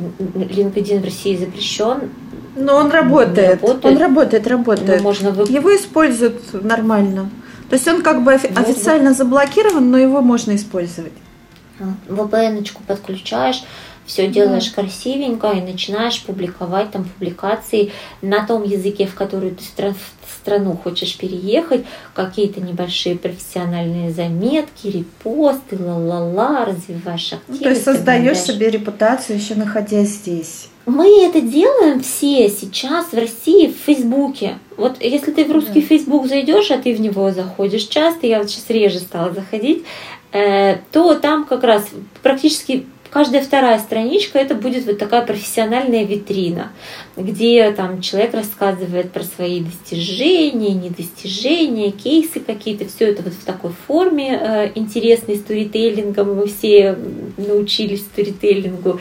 LinkedIn 0.00 1.00
в 1.00 1.04
России 1.04 1.36
запрещен. 1.36 2.10
Но 2.56 2.76
он 2.76 2.90
работает. 2.90 3.62
работает. 3.62 3.84
Он 3.84 3.96
работает, 3.98 4.46
работает. 4.46 5.02
можно 5.02 5.30
вы... 5.30 5.44
Его 5.44 5.74
используют 5.76 6.52
нормально. 6.64 7.30
То 7.68 7.74
есть 7.74 7.86
он 7.86 8.02
как 8.02 8.22
бы 8.24 8.32
официально 8.32 9.12
заблокирован, 9.12 9.90
но 9.90 9.98
его 9.98 10.22
можно 10.22 10.56
использовать. 10.56 11.12
VPN-очку 12.08 12.82
подключаешь, 12.86 13.62
все 14.08 14.26
делаешь 14.26 14.70
да. 14.70 14.82
красивенько 14.82 15.50
и 15.50 15.60
начинаешь 15.60 16.22
публиковать 16.22 16.90
там 16.90 17.04
публикации 17.04 17.92
на 18.22 18.44
том 18.44 18.64
языке, 18.64 19.06
в 19.06 19.14
который 19.14 19.50
ты 19.50 19.62
стран, 19.62 19.94
в 19.94 20.34
страну 20.34 20.76
хочешь 20.82 21.16
переехать, 21.16 21.84
какие-то 22.14 22.60
небольшие 22.60 23.16
профессиональные 23.16 24.10
заметки, 24.10 24.86
репосты, 24.86 25.76
ла-ла-ла, 25.78 26.64
развиваешь 26.64 27.34
активность. 27.34 27.48
Ну, 27.48 27.58
то 27.58 27.68
есть 27.68 27.84
создаешь 27.84 28.38
себе 28.38 28.70
репутацию 28.70 29.38
еще 29.38 29.54
находясь 29.54 30.08
здесь. 30.08 30.68
Мы 30.86 31.22
это 31.22 31.42
делаем 31.42 32.00
все 32.00 32.48
сейчас 32.48 33.08
в 33.08 33.14
России 33.14 33.66
в 33.66 33.84
Фейсбуке. 33.84 34.58
Вот 34.78 35.02
если 35.02 35.32
ты 35.32 35.44
в 35.44 35.52
русский 35.52 35.82
Фейсбук 35.82 36.26
зайдешь, 36.26 36.70
а 36.70 36.78
ты 36.78 36.94
в 36.94 37.00
него 37.00 37.30
заходишь 37.30 37.84
часто, 37.84 38.26
я 38.26 38.38
вот 38.38 38.48
сейчас 38.48 38.70
реже 38.70 39.00
стала 39.00 39.34
заходить, 39.34 39.84
э, 40.32 40.76
то 40.90 41.14
там 41.14 41.44
как 41.44 41.62
раз 41.62 41.86
практически 42.22 42.86
каждая 43.10 43.42
вторая 43.42 43.78
страничка 43.78 44.38
это 44.38 44.54
будет 44.54 44.86
вот 44.86 44.98
такая 44.98 45.24
профессиональная 45.24 46.04
витрина, 46.04 46.72
где 47.16 47.70
там 47.72 48.00
человек 48.00 48.34
рассказывает 48.34 49.10
про 49.12 49.22
свои 49.22 49.60
достижения, 49.60 50.74
недостижения, 50.74 51.90
кейсы 51.90 52.40
какие-то, 52.40 52.86
все 52.86 53.06
это 53.06 53.22
вот 53.22 53.34
в 53.34 53.44
такой 53.44 53.72
форме 53.86 54.38
э, 54.40 54.72
интересной 54.74 55.36
сторителлингом, 55.36 56.36
мы 56.36 56.46
все 56.46 56.96
научились 57.36 58.00
сторителлингу. 58.00 59.00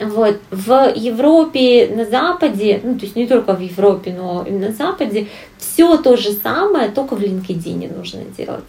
Вот. 0.00 0.38
В 0.50 0.92
Европе, 0.94 1.90
на 1.92 2.04
Западе, 2.04 2.80
ну 2.84 2.98
то 2.98 3.04
есть 3.04 3.16
не 3.16 3.26
только 3.26 3.54
в 3.54 3.60
Европе, 3.60 4.14
но 4.16 4.44
и 4.44 4.52
на 4.52 4.72
Западе, 4.72 5.26
все 5.58 5.96
то 5.96 6.16
же 6.16 6.32
самое, 6.32 6.88
только 6.90 7.16
в 7.16 7.22
LinkedIn 7.22 7.96
нужно 7.96 8.20
делать. 8.36 8.64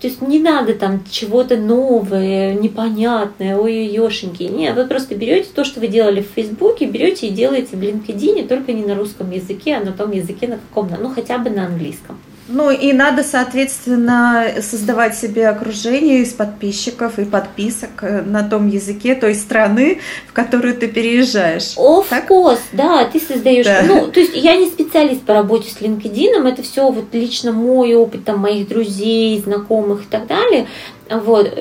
То 0.00 0.08
есть 0.08 0.20
не 0.20 0.40
надо 0.40 0.74
там 0.74 1.04
чего-то 1.10 1.56
новое, 1.56 2.54
непонятное, 2.54 3.56
ой-ой-ешеньки. 3.56 4.42
Нет, 4.42 4.74
вы 4.74 4.86
просто 4.86 5.14
берете 5.14 5.48
то, 5.54 5.64
что 5.64 5.78
вы 5.78 5.86
делали 5.86 6.22
в 6.22 6.34
Фейсбуке, 6.34 6.86
берете 6.86 7.28
и 7.28 7.30
делаете 7.30 7.76
в 7.76 7.80
LinkedIn, 7.80 8.48
только 8.48 8.72
не 8.72 8.84
на 8.84 8.96
русском 8.96 9.30
языке, 9.30 9.76
а 9.76 9.84
на 9.84 9.92
том 9.92 10.10
языке, 10.10 10.48
на 10.48 10.58
каком, 10.58 10.90
ну 11.00 11.08
хотя 11.08 11.38
бы 11.38 11.50
на 11.50 11.66
английском. 11.66 12.18
Ну 12.52 12.70
и 12.70 12.92
надо, 12.92 13.24
соответственно, 13.24 14.46
создавать 14.60 15.16
себе 15.16 15.48
окружение 15.48 16.20
из 16.20 16.34
подписчиков 16.34 17.18
и 17.18 17.24
подписок 17.24 17.90
э, 18.02 18.20
на 18.20 18.42
том 18.42 18.68
языке 18.68 19.14
той 19.14 19.34
страны, 19.34 20.00
в 20.28 20.34
которую 20.34 20.76
ты 20.76 20.88
переезжаешь. 20.88 21.76
Of 21.78 22.06
так? 22.10 22.30
course, 22.30 22.60
да, 22.72 23.06
ты 23.06 23.20
создаешь. 23.20 23.64
Да. 23.64 23.82
Ну, 23.86 24.08
то 24.08 24.20
есть 24.20 24.36
я 24.36 24.54
не 24.56 24.66
специалист 24.66 25.22
по 25.22 25.32
работе 25.32 25.70
с 25.70 25.80
LinkedIn, 25.80 26.46
это 26.46 26.62
все 26.62 26.90
вот 26.90 27.06
лично 27.12 27.52
мой 27.52 27.94
опыт 27.94 28.26
там 28.26 28.40
моих 28.40 28.68
друзей, 28.68 29.40
знакомых 29.40 30.02
и 30.02 30.06
так 30.10 30.26
далее. 30.26 30.66
Вот. 31.10 31.52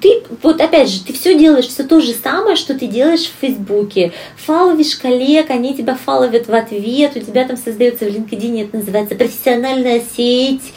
Ты, 0.00 0.22
вот 0.42 0.60
опять 0.60 0.88
же, 0.88 1.04
ты 1.04 1.12
все 1.12 1.38
делаешь, 1.38 1.66
все 1.66 1.84
то 1.84 2.00
же 2.00 2.12
самое, 2.12 2.56
что 2.56 2.74
ты 2.74 2.86
делаешь 2.86 3.24
в 3.24 3.40
Фейсбуке. 3.40 4.12
Фаловишь 4.36 4.96
коллег, 4.96 5.50
они 5.50 5.74
тебя 5.74 5.94
фаловят 5.94 6.46
в 6.46 6.54
ответ, 6.54 7.16
у 7.16 7.20
тебя 7.20 7.46
там 7.46 7.56
создается 7.56 8.04
в 8.04 8.08
LinkedIn, 8.08 8.64
это 8.64 8.76
называется 8.78 9.14
профессиональная 9.14 10.02
сеть. 10.16 10.72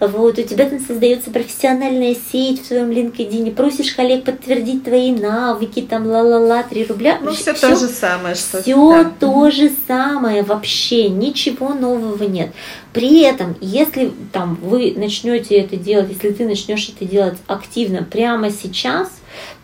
Вот, 0.00 0.38
у 0.38 0.42
тебя 0.42 0.68
там 0.68 0.80
создается 0.80 1.30
профессиональная 1.30 2.16
сеть 2.30 2.62
в 2.62 2.68
твоем 2.68 2.90
LinkedIn, 2.90 3.54
просишь 3.54 3.92
коллег 3.94 4.24
подтвердить 4.24 4.84
твои 4.84 5.12
навыки, 5.12 5.80
там 5.80 6.06
ла-ла-ла, 6.06 6.62
3 6.62 6.86
рубля. 6.86 7.18
Ну, 7.22 7.32
все, 7.32 7.54
все 7.54 7.68
то 7.68 7.76
же 7.76 7.86
самое, 7.86 8.34
что 8.34 8.62
Все 8.62 9.04
да. 9.04 9.12
то 9.18 9.50
же 9.50 9.70
самое, 9.86 10.42
вообще 10.42 11.08
ничего 11.08 11.70
нового 11.70 12.24
нет. 12.24 12.50
При 12.92 13.20
этом, 13.20 13.56
если 13.60 14.12
там 14.32 14.58
вы 14.62 14.94
начнете 14.96 15.56
это 15.56 15.76
делать, 15.76 16.08
если 16.10 16.30
ты 16.30 16.44
начнешь 16.46 16.88
это 16.88 17.04
делать 17.04 17.38
активно 17.46 18.02
прямо 18.02 18.50
сейчас, 18.50 19.10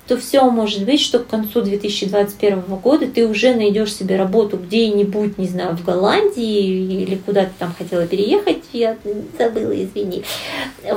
то 0.06 0.16
все 0.16 0.48
может 0.50 0.84
быть, 0.84 1.00
что 1.00 1.18
к 1.18 1.26
концу 1.26 1.62
2021 1.62 2.60
года 2.76 3.06
ты 3.08 3.26
уже 3.26 3.54
найдешь 3.54 3.94
себе 3.94 4.16
работу 4.16 4.56
где-нибудь, 4.56 5.36
не 5.38 5.48
знаю, 5.48 5.76
в 5.76 5.84
Голландии 5.84 7.02
или 7.02 7.16
куда 7.16 7.44
ты 7.44 7.52
там 7.58 7.74
хотела 7.76 8.06
переехать, 8.06 8.62
я 8.72 8.96
забыла, 9.36 9.72
извини. 9.72 10.22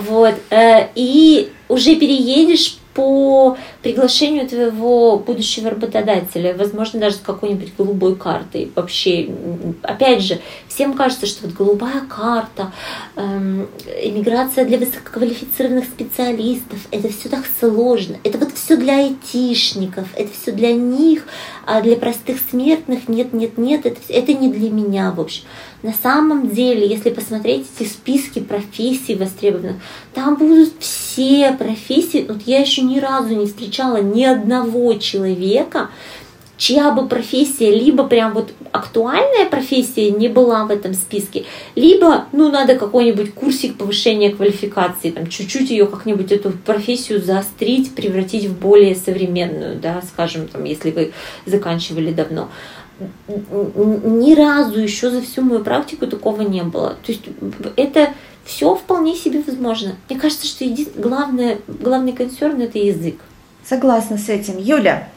Вот. 0.01 0.35
Э, 0.51 0.89
и 0.93 1.51
уже 1.67 1.95
переедешь 1.95 2.78
по 2.93 3.57
приглашению 3.81 4.47
твоего 4.47 5.17
будущего 5.19 5.69
работодателя, 5.69 6.55
возможно, 6.55 6.99
даже 6.99 7.17
с 7.17 7.19
какой-нибудь 7.19 7.73
голубой 7.77 8.15
картой. 8.15 8.71
Вообще, 8.75 9.29
опять 9.83 10.21
же, 10.21 10.39
всем 10.67 10.93
кажется, 10.93 11.25
что 11.25 11.47
вот 11.47 11.55
голубая 11.55 12.01
карта, 12.01 12.71
эм, 13.15 13.67
иммиграция 14.03 14.65
для 14.65 14.77
высококвалифицированных 14.77 15.85
специалистов, 15.85 16.79
это 16.91 17.09
все 17.09 17.29
так 17.29 17.45
сложно. 17.59 18.17
Это 18.23 18.37
вот 18.37 18.53
все 18.53 18.75
для 18.75 18.97
айтишников, 18.97 20.07
это 20.15 20.31
все 20.41 20.51
для 20.51 20.73
них, 20.73 21.25
а 21.65 21.81
для 21.81 21.95
простых 21.95 22.37
смертных 22.49 23.07
нет, 23.07 23.33
нет, 23.33 23.57
нет, 23.57 23.85
это, 23.85 23.99
это 24.09 24.33
не 24.33 24.49
для 24.49 24.69
меня, 24.69 25.11
в 25.11 25.21
общем. 25.21 25.43
На 25.81 25.93
самом 25.93 26.49
деле, 26.49 26.85
если 26.85 27.09
посмотреть 27.09 27.65
эти 27.79 27.87
списки 27.87 28.39
профессий 28.39 29.15
востребованных, 29.15 29.77
там 30.13 30.35
будут 30.35 30.73
все 30.79 31.53
профессии. 31.53 32.25
Вот 32.27 32.41
я 32.45 32.59
еще 32.59 32.81
ни 32.81 32.99
разу 32.99 33.33
не 33.35 33.45
встречала 33.45 34.01
ни 34.01 34.25
одного 34.25 34.95
человека, 34.95 35.89
чья 36.57 36.91
бы 36.91 37.07
профессия 37.07 37.71
либо 37.71 38.03
прям 38.03 38.33
вот 38.33 38.51
актуальная 38.73 39.45
профессия 39.49 40.11
не 40.11 40.27
была 40.27 40.65
в 40.65 40.71
этом 40.71 40.93
списке, 40.93 41.45
либо, 41.75 42.25
ну, 42.33 42.51
надо 42.51 42.75
какой-нибудь 42.75 43.33
курсик 43.33 43.77
повышения 43.77 44.31
квалификации, 44.31 45.11
там, 45.11 45.27
чуть-чуть 45.27 45.69
ее 45.69 45.87
как-нибудь 45.87 46.31
эту 46.33 46.51
профессию 46.51 47.21
заострить, 47.21 47.95
превратить 47.95 48.45
в 48.45 48.59
более 48.59 48.95
современную, 48.95 49.79
да, 49.79 50.01
скажем, 50.01 50.47
там, 50.49 50.65
если 50.65 50.91
вы 50.91 51.13
заканчивали 51.45 52.11
давно 52.11 52.49
ни 53.27 54.35
разу 54.35 54.79
еще 54.79 55.09
за 55.09 55.21
всю 55.21 55.41
мою 55.41 55.63
практику 55.63 56.07
такого 56.07 56.41
не 56.41 56.63
было. 56.63 56.97
То 57.05 57.11
есть 57.11 57.23
это 57.75 58.13
все 58.43 58.75
вполне 58.75 59.15
себе 59.15 59.41
возможно. 59.45 59.95
Мне 60.09 60.19
кажется, 60.19 60.47
что 60.47 60.65
еди... 60.65 60.87
главное, 60.95 61.59
главный 61.67 62.13
консерн 62.13 62.61
это 62.61 62.77
язык. 62.77 63.15
Согласна 63.65 64.17
с 64.17 64.29
этим. 64.29 64.57
Юля, 64.57 65.09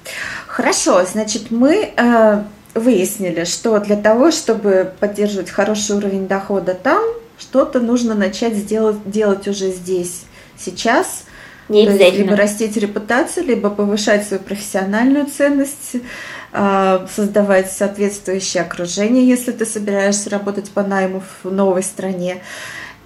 хорошо, 0.47 1.05
значит, 1.05 1.51
мы 1.51 1.92
э, 1.97 2.42
выяснили, 2.75 3.45
что 3.45 3.79
для 3.79 3.97
того, 3.97 4.31
чтобы 4.31 4.92
поддерживать 5.01 5.51
хороший 5.51 5.97
уровень 5.97 6.29
дохода 6.29 6.75
там, 6.75 7.03
что-то 7.38 7.81
нужно 7.81 8.14
начать 8.14 8.55
сделать, 8.55 8.99
делать 9.07 9.49
уже 9.49 9.71
здесь, 9.71 10.25
сейчас– 10.57 11.25
Не 11.72 11.82
обязательно. 11.82 12.06
есть, 12.06 12.18
либо 12.18 12.37
растить 12.37 12.76
репутацию, 12.76 13.46
либо 13.46 13.70
повышать 13.70 14.26
свою 14.26 14.42
профессиональную 14.42 15.26
ценность, 15.26 15.97
а, 16.53 17.07
создавать 17.14 17.72
соответствующее 17.72 18.62
окружение, 18.62 19.26
если 19.26 19.53
ты 19.53 19.64
собираешься 19.64 20.28
работать 20.30 20.70
по 20.70 20.82
найму 20.82 21.22
в 21.42 21.51
новой 21.51 21.82
стране 21.82 22.42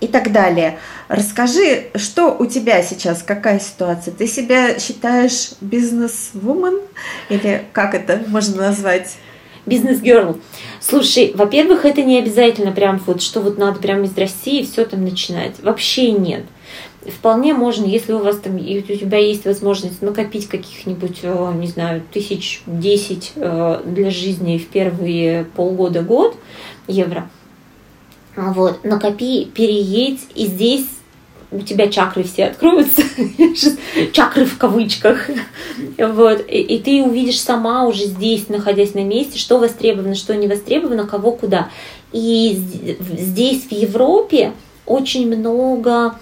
и 0.01 0.09
так 0.09 0.33
далее. 0.33 0.79
Расскажи, 1.09 1.87
что 1.95 2.37
у 2.37 2.47
тебя 2.47 2.83
сейчас, 2.83 3.23
какая 3.23 3.61
ситуация? 3.61 4.13
Ты 4.13 4.27
себя 4.27 4.79
считаешь 4.79 5.53
бизнес-вумен 5.61 6.81
или 7.29 7.65
как 7.73 7.95
это 7.95 8.23
можно 8.27 8.57
назвать? 8.57 9.17
Бизнес-герл. 9.65 10.39
Слушай, 10.81 11.33
во-первых, 11.35 11.85
это 11.85 12.03
не 12.03 12.19
обязательно 12.19 12.71
прям 12.71 13.03
вот, 13.05 13.21
что 13.21 13.41
вот 13.41 13.59
надо 13.59 13.81
прямо 13.81 14.05
из 14.05 14.17
России 14.17 14.65
все 14.65 14.85
там 14.85 15.05
начинать. 15.05 15.55
Вообще 15.61 16.13
нет. 16.13 16.45
Вполне 17.09 17.55
можно, 17.55 17.85
если 17.85 18.13
у 18.13 18.19
вас 18.19 18.39
там, 18.39 18.57
у 18.57 18.59
тебя 18.59 19.19
есть 19.19 19.45
возможность 19.45 20.03
накопить 20.03 20.49
каких-нибудь, 20.49 21.21
э, 21.23 21.53
не 21.57 21.67
знаю, 21.67 22.03
тысяч 22.13 22.63
десять 22.67 23.33
э, 23.37 23.83
для 23.85 24.11
жизни 24.11 24.59
в 24.59 24.67
первые 24.67 25.45
полгода-год 25.45 26.37
евро, 26.89 27.29
вот, 28.37 28.85
накопи, 28.85 29.47
переедь, 29.47 30.21
и 30.35 30.47
здесь 30.47 30.87
у 31.51 31.61
тебя 31.61 31.89
чакры 31.89 32.25
все 32.25 32.47
откроются, 32.47 33.03
чакры 34.13 34.45
в 34.45 34.59
кавычках, 34.59 35.31
вот, 35.99 36.45
и, 36.49 36.61
и 36.61 36.79
ты 36.81 37.03
увидишь 37.03 37.41
сама 37.41 37.87
уже 37.87 38.05
здесь, 38.05 38.49
находясь 38.49 38.95
на 38.95 39.05
месте, 39.05 39.39
что 39.39 39.59
востребовано, 39.59 40.15
что 40.15 40.35
не 40.35 40.49
востребовано, 40.49 41.07
кого 41.07 41.33
куда. 41.33 41.71
И 42.13 42.59
здесь, 43.19 43.65
в 43.65 43.73
Европе, 43.73 44.53
очень 44.87 45.29
много 45.29 46.17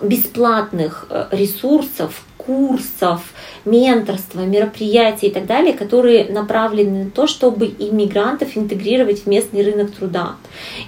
бесплатных 0.00 1.06
э, 1.10 1.26
ресурсов, 1.30 2.24
курсов, 2.36 3.22
менторства, 3.64 4.40
мероприятий 4.40 5.26
и 5.26 5.30
так 5.30 5.46
далее, 5.46 5.72
которые 5.72 6.26
направлены 6.26 7.04
на 7.04 7.10
то, 7.10 7.26
чтобы 7.26 7.66
иммигрантов 7.66 8.56
интегрировать 8.56 9.22
в 9.22 9.26
местный 9.26 9.62
рынок 9.62 9.90
труда. 9.90 10.36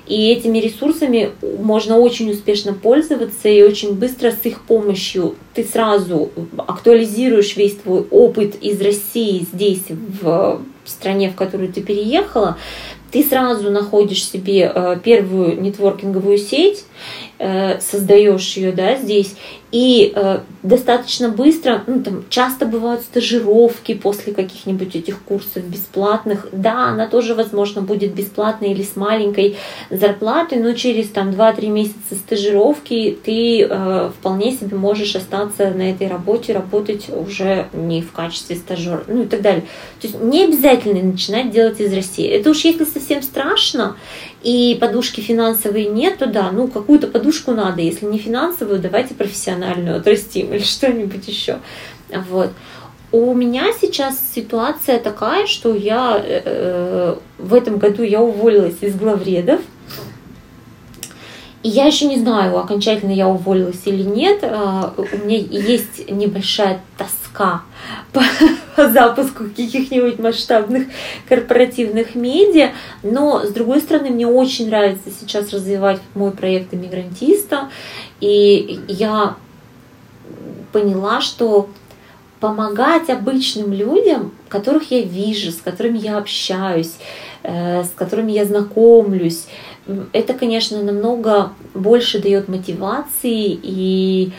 И 0.06 0.30
этими 0.30 0.58
ресурсами 0.58 1.30
можно 1.58 1.98
очень 1.98 2.30
успешно 2.30 2.74
пользоваться 2.74 3.48
и 3.48 3.62
очень 3.62 3.94
быстро 3.94 4.30
с 4.30 4.44
их 4.46 4.62
помощью 4.62 5.34
ты 5.54 5.64
сразу 5.64 6.30
актуализируешь 6.56 7.56
весь 7.56 7.76
твой 7.76 8.02
опыт 8.10 8.54
из 8.62 8.80
России 8.80 9.46
здесь, 9.52 9.82
в 9.88 10.60
стране, 10.84 11.30
в 11.30 11.34
которую 11.34 11.72
ты 11.72 11.82
переехала, 11.82 12.56
ты 13.10 13.24
сразу 13.24 13.70
находишь 13.70 14.24
себе 14.24 14.70
э, 14.72 14.98
первую 15.02 15.60
нетворкинговую 15.60 16.38
сеть, 16.38 16.84
создаешь 17.80 18.56
ее 18.56 18.72
да, 18.72 18.96
здесь, 18.96 19.36
и 19.70 20.12
э, 20.14 20.40
достаточно 20.62 21.28
быстро, 21.28 21.82
ну, 21.86 22.02
там, 22.02 22.24
часто 22.30 22.64
бывают 22.64 23.02
стажировки 23.02 23.94
после 23.94 24.32
каких-нибудь 24.32 24.96
этих 24.96 25.22
курсов 25.22 25.64
бесплатных. 25.64 26.48
Да, 26.52 26.88
она 26.88 27.06
тоже, 27.06 27.34
возможно, 27.34 27.82
будет 27.82 28.14
бесплатной 28.14 28.72
или 28.72 28.82
с 28.82 28.96
маленькой 28.96 29.56
зарплатой, 29.90 30.58
но 30.58 30.72
через 30.72 31.10
там 31.10 31.30
2-3 31.30 31.68
месяца 31.68 32.14
стажировки 32.14 33.18
ты 33.22 33.62
э, 33.62 34.10
вполне 34.18 34.52
себе 34.52 34.76
можешь 34.76 35.14
остаться 35.14 35.70
на 35.70 35.90
этой 35.90 36.08
работе, 36.08 36.54
работать 36.54 37.06
уже 37.10 37.68
не 37.74 38.00
в 38.00 38.12
качестве 38.12 38.56
стажера, 38.56 39.04
ну 39.06 39.24
и 39.24 39.26
так 39.26 39.42
далее. 39.42 39.64
То 40.00 40.06
есть 40.06 40.20
не 40.20 40.44
обязательно 40.44 41.02
начинать 41.02 41.50
делать 41.50 41.80
из 41.80 41.92
России. 41.92 42.26
Это 42.26 42.50
уж 42.50 42.64
если 42.64 42.84
совсем 42.84 43.22
страшно, 43.22 43.96
и 44.42 44.78
подушки 44.80 45.20
финансовые 45.20 45.86
нет, 45.86 46.18
то 46.18 46.26
да, 46.26 46.50
ну 46.52 46.68
какую-то 46.68 47.08
подушку 47.08 47.52
надо. 47.52 47.82
Если 47.82 48.06
не 48.06 48.18
финансовую, 48.18 48.78
давайте 48.78 49.14
профессиональную 49.58 49.98
отрастим 49.98 50.52
или 50.52 50.62
что-нибудь 50.62 51.26
еще. 51.28 51.58
Вот. 52.30 52.50
У 53.10 53.34
меня 53.34 53.72
сейчас 53.80 54.20
ситуация 54.34 54.98
такая, 54.98 55.46
что 55.46 55.74
я 55.74 56.20
э, 56.22 56.42
э, 56.44 57.16
в 57.38 57.54
этом 57.54 57.78
году 57.78 58.02
я 58.02 58.20
уволилась 58.20 58.76
из 58.82 58.94
главредов. 58.96 59.60
И 61.62 61.70
я 61.70 61.86
еще 61.86 62.06
не 62.06 62.18
знаю, 62.18 62.56
окончательно 62.58 63.10
я 63.10 63.26
уволилась 63.26 63.80
или 63.86 64.02
нет. 64.02 64.40
А, 64.42 64.94
у 64.96 65.26
меня 65.26 65.38
есть 65.38 66.08
небольшая 66.08 66.80
тоска 66.96 67.62
по, 68.12 68.22
по 68.76 68.88
запуску 68.88 69.44
каких-нибудь 69.44 70.18
масштабных 70.18 70.86
корпоративных 71.28 72.14
медиа. 72.14 72.72
Но, 73.02 73.44
с 73.44 73.50
другой 73.50 73.80
стороны, 73.80 74.10
мне 74.10 74.26
очень 74.26 74.68
нравится 74.68 75.10
сейчас 75.18 75.50
развивать 75.52 76.00
мой 76.14 76.30
проект 76.30 76.74
иммигрантиста. 76.74 77.70
И 78.20 78.80
я 78.86 79.36
поняла, 80.72 81.20
что 81.20 81.68
помогать 82.40 83.10
обычным 83.10 83.72
людям, 83.72 84.32
которых 84.48 84.90
я 84.90 85.02
вижу, 85.02 85.50
с 85.50 85.56
которыми 85.56 85.98
я 85.98 86.18
общаюсь, 86.18 86.96
э, 87.42 87.84
с 87.84 87.90
которыми 87.90 88.32
я 88.32 88.44
знакомлюсь, 88.44 89.46
это, 90.12 90.34
конечно, 90.34 90.82
намного 90.82 91.52
больше 91.74 92.20
дает 92.20 92.48
мотивации 92.48 93.58
и 93.62 94.32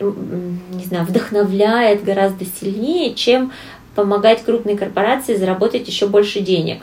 не 0.00 0.84
знаю, 0.84 1.04
вдохновляет 1.04 2.04
гораздо 2.04 2.44
сильнее, 2.44 3.14
чем 3.14 3.52
помогать 3.94 4.42
крупной 4.42 4.76
корпорации 4.76 5.34
заработать 5.34 5.86
еще 5.88 6.06
больше 6.06 6.40
денег. 6.40 6.82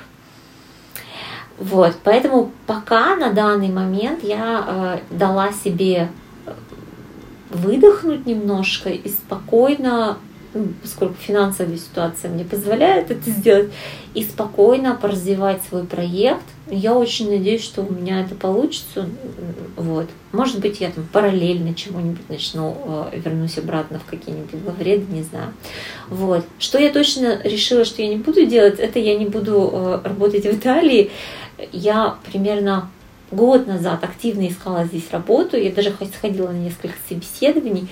Вот, 1.57 1.95
поэтому 2.03 2.51
пока 2.67 3.15
на 3.15 3.31
данный 3.31 3.69
момент 3.69 4.23
я 4.23 4.99
э, 5.09 5.15
дала 5.15 5.51
себе 5.51 6.09
выдохнуть 7.49 8.25
немножко 8.25 8.89
и 8.89 9.09
спокойно 9.09 10.17
ну, 10.53 10.67
поскольку 10.81 11.15
финансовая 11.19 11.77
ситуация 11.77 12.31
мне 12.31 12.43
позволяет 12.43 13.11
это 13.11 13.29
сделать, 13.29 13.69
и 14.13 14.23
спокойно 14.23 14.95
поразвивать 14.95 15.61
свой 15.67 15.83
проект. 15.83 16.43
Я 16.69 16.95
очень 16.95 17.29
надеюсь, 17.29 17.63
что 17.63 17.83
у 17.83 17.91
меня 17.91 18.21
это 18.21 18.33
получится. 18.33 19.09
Вот. 19.75 20.07
Может 20.31 20.59
быть, 20.59 20.81
я 20.81 20.89
там 20.89 21.07
параллельно 21.11 21.73
чему-нибудь 21.75 22.27
начну, 22.29 22.75
э, 23.13 23.19
вернусь 23.23 23.57
обратно 23.57 23.99
в 23.99 24.05
какие-нибудь 24.05 24.63
главреды, 24.63 25.05
не 25.11 25.23
знаю. 25.23 25.53
Вот. 26.09 26.45
Что 26.59 26.79
я 26.79 26.91
точно 26.91 27.39
решила, 27.43 27.85
что 27.85 28.01
я 28.01 28.07
не 28.07 28.17
буду 28.17 28.45
делать, 28.45 28.79
это 28.79 28.99
я 28.99 29.17
не 29.17 29.25
буду 29.25 29.69
э, 29.71 29.99
работать 30.03 30.45
в 30.45 30.53
Италии. 30.53 31.11
Я 31.71 32.17
примерно 32.31 32.89
год 33.31 33.67
назад 33.67 34.03
активно 34.03 34.47
искала 34.47 34.85
здесь 34.85 35.11
работу. 35.11 35.57
Я 35.57 35.71
даже 35.71 35.93
сходила 36.15 36.49
на 36.49 36.57
несколько 36.57 36.95
собеседований. 37.07 37.89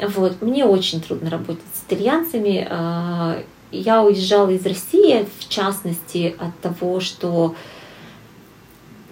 Вот. 0.00 0.40
Мне 0.40 0.64
очень 0.64 1.00
трудно 1.00 1.30
работать 1.30 1.64
с 1.74 1.84
итальянцами. 1.86 2.66
А, 2.70 3.42
я 3.70 4.02
уезжала 4.02 4.50
из 4.50 4.64
России, 4.64 5.26
в 5.38 5.48
частности, 5.48 6.34
от 6.38 6.58
того, 6.60 7.00
что 7.00 7.54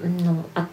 ну, 0.03 0.45
от 0.55 0.69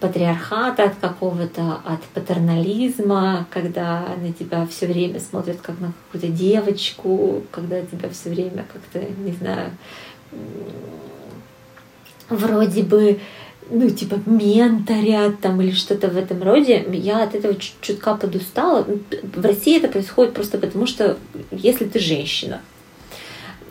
патриархата, 0.00 0.84
от 0.84 0.94
какого-то, 0.96 1.80
от 1.84 2.02
патернализма, 2.14 3.46
когда 3.50 4.06
на 4.20 4.32
тебя 4.32 4.66
все 4.66 4.86
время 4.86 5.20
смотрят 5.20 5.60
как 5.60 5.80
на 5.80 5.92
какую-то 5.92 6.28
девочку, 6.28 7.42
когда 7.50 7.82
тебя 7.82 8.08
все 8.10 8.30
время 8.30 8.64
как-то, 8.72 9.00
не 9.20 9.32
знаю, 9.32 9.70
вроде 12.28 12.82
бы 12.82 13.20
ну, 13.72 13.90
типа, 13.90 14.20
менторят 14.26 15.40
там 15.40 15.60
или 15.62 15.72
что-то 15.72 16.08
в 16.08 16.16
этом 16.16 16.42
роде, 16.42 16.84
я 16.92 17.22
от 17.22 17.34
этого 17.34 17.54
чуть 17.54 17.74
чутка 17.80 18.14
подустала. 18.14 18.86
В 19.34 19.44
России 19.44 19.78
это 19.78 19.88
происходит 19.88 20.34
просто 20.34 20.58
потому, 20.58 20.86
что 20.86 21.16
если 21.50 21.86
ты 21.86 21.98
женщина, 21.98 22.60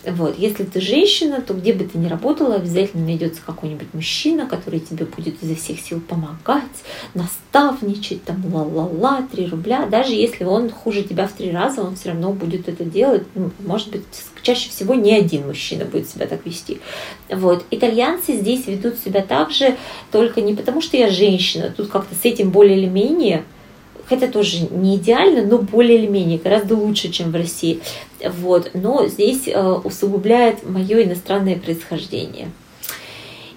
вот. 0.06 0.38
Если 0.40 0.64
ты 0.64 0.82
женщина, 0.82 1.42
то 1.42 1.54
где 1.54 1.74
бы 1.74 1.84
ты 1.84 1.98
ни 1.98 2.08
работала, 2.08 2.56
обязательно 2.56 3.06
найдется 3.06 3.42
какой-нибудь 3.46 3.94
мужчина, 3.94 4.48
который 4.48 4.80
тебе 4.80 5.06
будет 5.06 5.42
изо 5.42 5.56
всех 5.56 5.80
сил 5.80 6.02
помогать, 6.02 6.64
наставничать, 7.14 8.24
там, 8.24 8.44
ла-ла-ла, 8.54 9.28
3 9.32 9.48
рубля. 9.48 9.86
Даже 9.86 10.14
если 10.14 10.44
он 10.44 10.70
хуже 10.70 11.04
тебя 11.04 11.28
в 11.28 11.34
три 11.34 11.52
раза, 11.52 11.82
он 11.82 11.96
все 11.96 12.10
равно 12.10 12.34
будет 12.34 12.68
это 12.68 12.84
делать. 12.84 13.24
Ну, 13.36 13.52
может 13.60 13.90
быть, 13.90 14.04
чаще 14.42 14.70
всего 14.70 14.96
не 14.96 15.14
один 15.14 15.48
мужчина 15.48 15.86
будет 15.86 16.10
себя 16.10 16.26
так 16.26 16.46
вести. 16.46 16.80
Вот. 17.30 17.66
Итальянцы 17.70 18.38
здесь 18.38 18.68
ведут 18.68 18.98
себя 18.98 19.22
так 19.22 19.52
же, 19.52 19.78
только 20.12 20.42
не 20.42 20.56
потому, 20.56 20.82
что 20.82 20.98
я 20.98 21.10
женщина, 21.10 21.74
тут 21.76 21.90
как-то 21.90 22.16
с 22.16 22.26
этим 22.26 22.50
более 22.50 22.78
или 22.78 22.88
менее 22.88 23.44
хотя 24.12 24.28
тоже 24.28 24.68
не 24.72 24.98
идеально, 24.98 25.46
но 25.46 25.58
более 25.58 25.98
или 25.98 26.08
менее 26.08 26.38
гораздо 26.38 26.76
лучше, 26.76 27.10
чем 27.12 27.32
в 27.32 27.36
России. 27.36 27.80
Вот. 28.30 28.72
Но 28.74 29.08
здесь 29.08 29.48
э, 29.48 29.72
усугубляет 29.84 30.68
мое 30.68 31.04
иностранное 31.04 31.58
происхождение. 31.58 32.50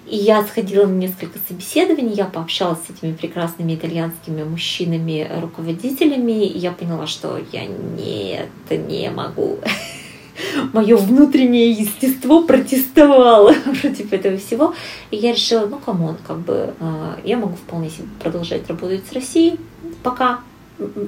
И 0.07 0.17
я 0.17 0.43
сходила 0.43 0.85
на 0.85 0.93
несколько 0.93 1.39
собеседований, 1.47 2.13
я 2.13 2.25
пообщалась 2.25 2.79
с 2.87 2.91
этими 2.91 3.13
прекрасными 3.13 3.73
итальянскими 3.73 4.43
мужчинами, 4.43 5.27
руководителями, 5.41 6.45
и 6.45 6.59
я 6.59 6.71
поняла, 6.71 7.07
что 7.07 7.39
я 7.51 7.65
нет, 7.65 8.49
не 8.69 9.09
могу. 9.09 9.57
Мое 10.73 10.95
внутреннее 10.95 11.71
естество 11.71 12.43
протестовало 12.43 13.53
против 13.81 14.13
этого 14.13 14.37
всего. 14.37 14.75
И 15.09 15.15
я 15.17 15.31
решила, 15.31 15.65
ну, 15.65 15.79
come 15.79 16.01
on, 16.01 16.17
как 16.27 16.37
бы, 16.39 16.73
э, 16.79 17.15
я 17.23 17.37
могу 17.37 17.55
вполне 17.55 17.89
себе 17.89 18.07
продолжать 18.21 18.67
работать 18.67 19.01
с 19.09 19.13
Россией, 19.13 19.59
пока 20.03 20.41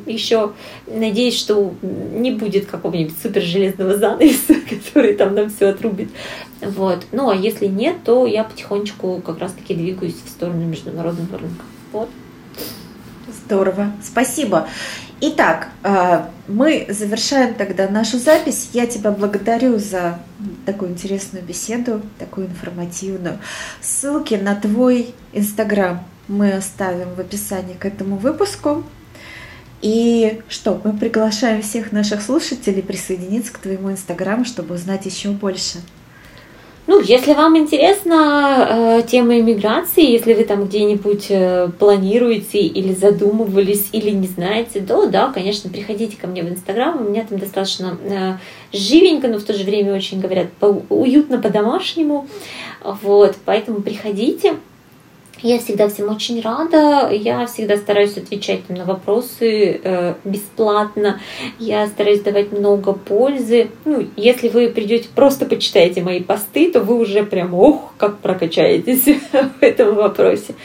еще 0.05 0.53
надеюсь, 0.87 1.37
что 1.37 1.73
не 1.81 2.31
будет 2.31 2.65
какого-нибудь 2.65 3.15
супер 3.21 3.41
железного 3.41 3.97
занавеса, 3.97 4.55
который 4.69 5.13
там 5.13 5.35
нам 5.35 5.49
все 5.49 5.67
отрубит. 5.67 6.09
Вот. 6.61 7.05
Ну, 7.11 7.29
а 7.29 7.35
если 7.35 7.67
нет, 7.67 7.97
то 8.03 8.25
я 8.25 8.43
потихонечку 8.43 9.21
как 9.25 9.39
раз-таки 9.39 9.73
двигаюсь 9.73 10.15
в 10.25 10.29
сторону 10.29 10.65
международного 10.65 11.37
рынка. 11.37 11.63
Вот. 11.91 12.09
Здорово, 13.45 13.93
спасибо. 14.03 14.67
Итак, 15.19 15.69
э, 15.83 16.25
мы 16.47 16.85
завершаем 16.89 17.55
тогда 17.55 17.89
нашу 17.89 18.19
запись. 18.19 18.69
Я 18.73 18.85
тебя 18.85 19.11
благодарю 19.11 19.79
за 19.79 20.19
такую 20.65 20.91
интересную 20.91 21.43
беседу, 21.43 22.01
такую 22.19 22.47
информативную. 22.47 23.39
Ссылки 23.81 24.35
на 24.35 24.55
твой 24.55 25.15
инстаграм 25.33 26.03
мы 26.27 26.53
оставим 26.53 27.15
в 27.15 27.19
описании 27.19 27.73
к 27.73 27.85
этому 27.85 28.17
выпуску. 28.17 28.83
И 29.81 30.41
что, 30.49 30.81
мы 30.83 30.93
приглашаем 30.93 31.61
всех 31.61 31.91
наших 31.91 32.21
слушателей 32.21 32.81
присоединиться 32.81 33.53
к 33.53 33.59
твоему 33.59 33.91
инстаграму, 33.91 34.45
чтобы 34.45 34.75
узнать 34.75 35.05
еще 35.05 35.29
больше. 35.29 35.79
Ну, 36.87 37.01
если 37.01 37.33
вам 37.33 37.57
интересна 37.57 38.67
э, 38.69 39.01
тема 39.05 39.37
иммиграции, 39.39 40.09
если 40.09 40.33
вы 40.33 40.45
там 40.45 40.67
где-нибудь 40.67 41.25
э, 41.27 41.69
планируете 41.77 42.59
или 42.59 42.93
задумывались, 42.93 43.89
или 43.91 44.11
не 44.11 44.27
знаете, 44.27 44.79
то 44.79 45.05
да, 45.05 45.27
конечно, 45.33 45.69
приходите 45.69 46.15
ко 46.15 46.27
мне 46.27 46.43
в 46.43 46.49
Инстаграм. 46.49 47.05
У 47.05 47.09
меня 47.09 47.25
там 47.25 47.39
достаточно 47.39 47.97
э, 48.01 48.35
живенько, 48.71 49.27
но 49.27 49.37
в 49.37 49.43
то 49.43 49.53
же 49.53 49.65
время 49.65 49.93
очень, 49.93 50.21
говорят, 50.21 50.53
по- 50.53 50.81
уютно 50.87 51.39
по-домашнему. 51.39 52.29
Вот, 52.81 53.35
поэтому 53.43 53.81
приходите. 53.81 54.55
Я 55.43 55.59
всегда 55.59 55.87
всем 55.87 56.09
очень 56.09 56.41
рада, 56.41 57.11
я 57.11 57.45
всегда 57.45 57.77
стараюсь 57.77 58.17
отвечать 58.17 58.69
на 58.69 58.85
вопросы 58.85 59.79
э, 59.83 60.15
бесплатно, 60.23 61.19
я 61.59 61.85
стараюсь 61.87 62.21
давать 62.21 62.51
много 62.51 62.93
пользы. 62.93 63.69
Ну, 63.85 64.07
если 64.15 64.49
вы 64.49 64.69
придете, 64.69 65.09
просто 65.13 65.45
почитаете 65.45 66.01
мои 66.01 66.21
посты, 66.21 66.71
то 66.71 66.81
вы 66.81 66.97
уже 66.97 67.23
прям, 67.23 67.53
ох, 67.53 67.93
как 67.97 68.17
прокачаетесь 68.17 69.05
в 69.31 69.61
этом 69.61 69.93
вопросе. 69.93 70.55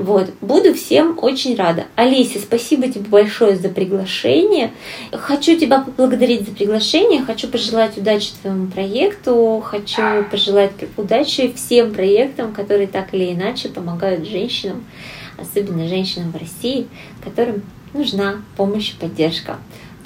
Вот, 0.00 0.30
буду 0.40 0.72
всем 0.72 1.18
очень 1.20 1.56
рада. 1.56 1.84
Олеся, 1.94 2.38
спасибо 2.38 2.88
тебе 2.88 3.04
большое 3.04 3.56
за 3.56 3.68
приглашение. 3.68 4.70
Хочу 5.12 5.58
тебя 5.58 5.80
поблагодарить 5.80 6.48
за 6.48 6.54
приглашение, 6.54 7.20
хочу 7.20 7.48
пожелать 7.48 7.98
удачи 7.98 8.30
твоему 8.40 8.68
проекту, 8.68 9.62
хочу 9.62 10.24
пожелать 10.30 10.72
удачи 10.96 11.52
всем 11.54 11.92
проектам, 11.92 12.54
которые 12.54 12.86
так 12.86 13.12
или 13.12 13.32
иначе 13.32 13.68
помогают 13.68 14.26
женщинам, 14.26 14.86
особенно 15.36 15.86
женщинам 15.86 16.32
в 16.32 16.36
России, 16.38 16.88
которым 17.22 17.62
нужна 17.92 18.36
помощь 18.56 18.92
и 18.92 18.96
поддержка. 18.96 19.58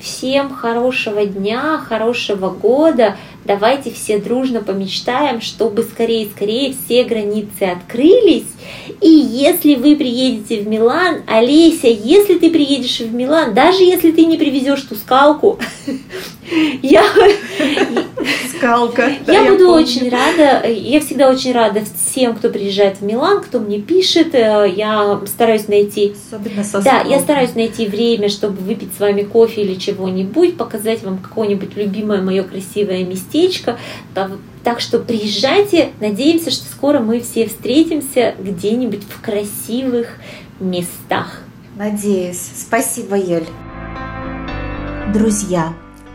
Всем 0.04 0.50
хорошего 0.50 1.24
дня, 1.24 1.78
хорошего 1.78 2.50
года. 2.50 3.16
Давайте 3.46 3.90
все 3.90 4.18
дружно 4.18 4.60
помечтаем, 4.60 5.40
чтобы 5.40 5.82
скорее-скорее 5.82 6.74
все 6.74 7.04
границы 7.04 7.62
открылись. 7.62 8.44
И 9.00 9.08
если 9.08 9.76
вы 9.76 9.96
приедете 9.96 10.60
в 10.60 10.68
Милан, 10.68 11.22
Олеся, 11.26 11.88
если 11.88 12.34
ты 12.34 12.50
приедешь 12.50 13.00
в 13.00 13.14
Милан, 13.14 13.54
даже 13.54 13.82
если 13.82 14.12
ты 14.12 14.26
не 14.26 14.36
привезешь 14.36 14.82
ту 14.82 14.94
скалку, 14.94 15.58
я... 16.82 17.02
Скалка. 18.56 19.12
Я 19.26 19.44
буду 19.44 19.70
очень 19.70 20.08
рада, 20.08 20.68
я 20.68 21.00
всегда 21.00 21.30
очень 21.30 21.52
рада 21.52 21.82
всем, 21.84 22.34
кто 22.34 22.50
приезжает 22.50 22.98
в 22.98 23.02
Милан, 23.02 23.42
кто 23.42 23.58
мне 23.58 23.80
пишет, 23.80 24.34
э, 24.34 24.72
я 24.74 25.20
стараюсь 25.26 25.68
найти... 25.68 26.14
Особенно 26.26 26.64
со 26.64 26.80
Да, 26.80 27.02
я 27.02 27.20
стараюсь 27.20 27.54
найти 27.54 27.86
время, 27.86 28.28
чтобы 28.28 28.56
выпить 28.62 28.94
с 28.96 29.00
вами 29.00 29.22
кофе 29.22 29.62
или 29.62 29.74
чего-нибудь, 29.74 30.56
показать 30.56 31.02
вам 31.02 31.18
какое-нибудь 31.18 31.76
любимое 31.76 32.22
мое 32.22 32.42
красивое 32.42 33.04
местечко. 33.04 33.78
Так 34.64 34.80
что 34.80 34.98
приезжайте, 34.98 35.90
надеемся, 36.00 36.50
что 36.50 36.64
скоро 36.64 37.00
мы 37.00 37.20
все 37.20 37.46
встретимся 37.46 38.34
где-нибудь 38.38 39.02
в 39.02 39.20
красивых 39.20 40.16
местах. 40.58 41.40
Надеюсь. 41.76 42.40
Спасибо, 42.56 43.16
Юль. 43.16 43.46
Друзья, 45.12 45.74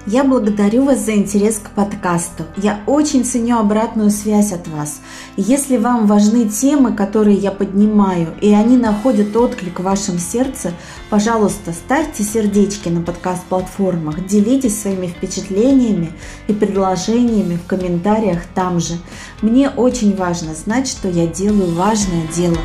я 0.10 0.24
благодарю 0.24 0.86
вас 0.86 1.06
за 1.06 1.16
интерес 1.16 1.60
к 1.60 1.70
подкасту. 1.70 2.44
Я 2.58 2.80
очень 2.88 3.24
ценю 3.24 3.60
обратную 3.60 4.10
связь 4.10 4.52
от 4.52 4.68
вас. 4.68 5.02
Если 5.38 5.78
вам 5.78 6.08
важны 6.08 6.50
темы, 6.50 6.96
которые 6.96 7.38
я 7.38 7.52
поднимаю, 7.52 8.34
и 8.42 8.52
они 8.52 8.76
находят 8.76 9.36
отклик 9.36 9.80
в 9.80 9.84
вашем 9.84 10.18
сердце, 10.18 10.72
пожалуйста, 11.12 11.74
ставьте 11.74 12.24
сердечки 12.24 12.90
на 12.90 13.02
подкаст-платформах, 13.02 14.26
делитесь 14.26 14.82
своими 14.82 15.08
впечатлениями 15.08 16.12
и 16.48 16.54
предложениями 16.54 17.60
в 17.64 17.68
комментариях 17.68 18.40
там 18.56 18.80
же. 18.80 18.96
Мне 19.44 19.70
очень 19.70 20.16
важно 20.16 20.56
знать, 20.56 20.88
что 20.88 21.08
я 21.08 21.28
делаю 21.28 21.72
важное 21.76 22.26
дело. 22.36 22.58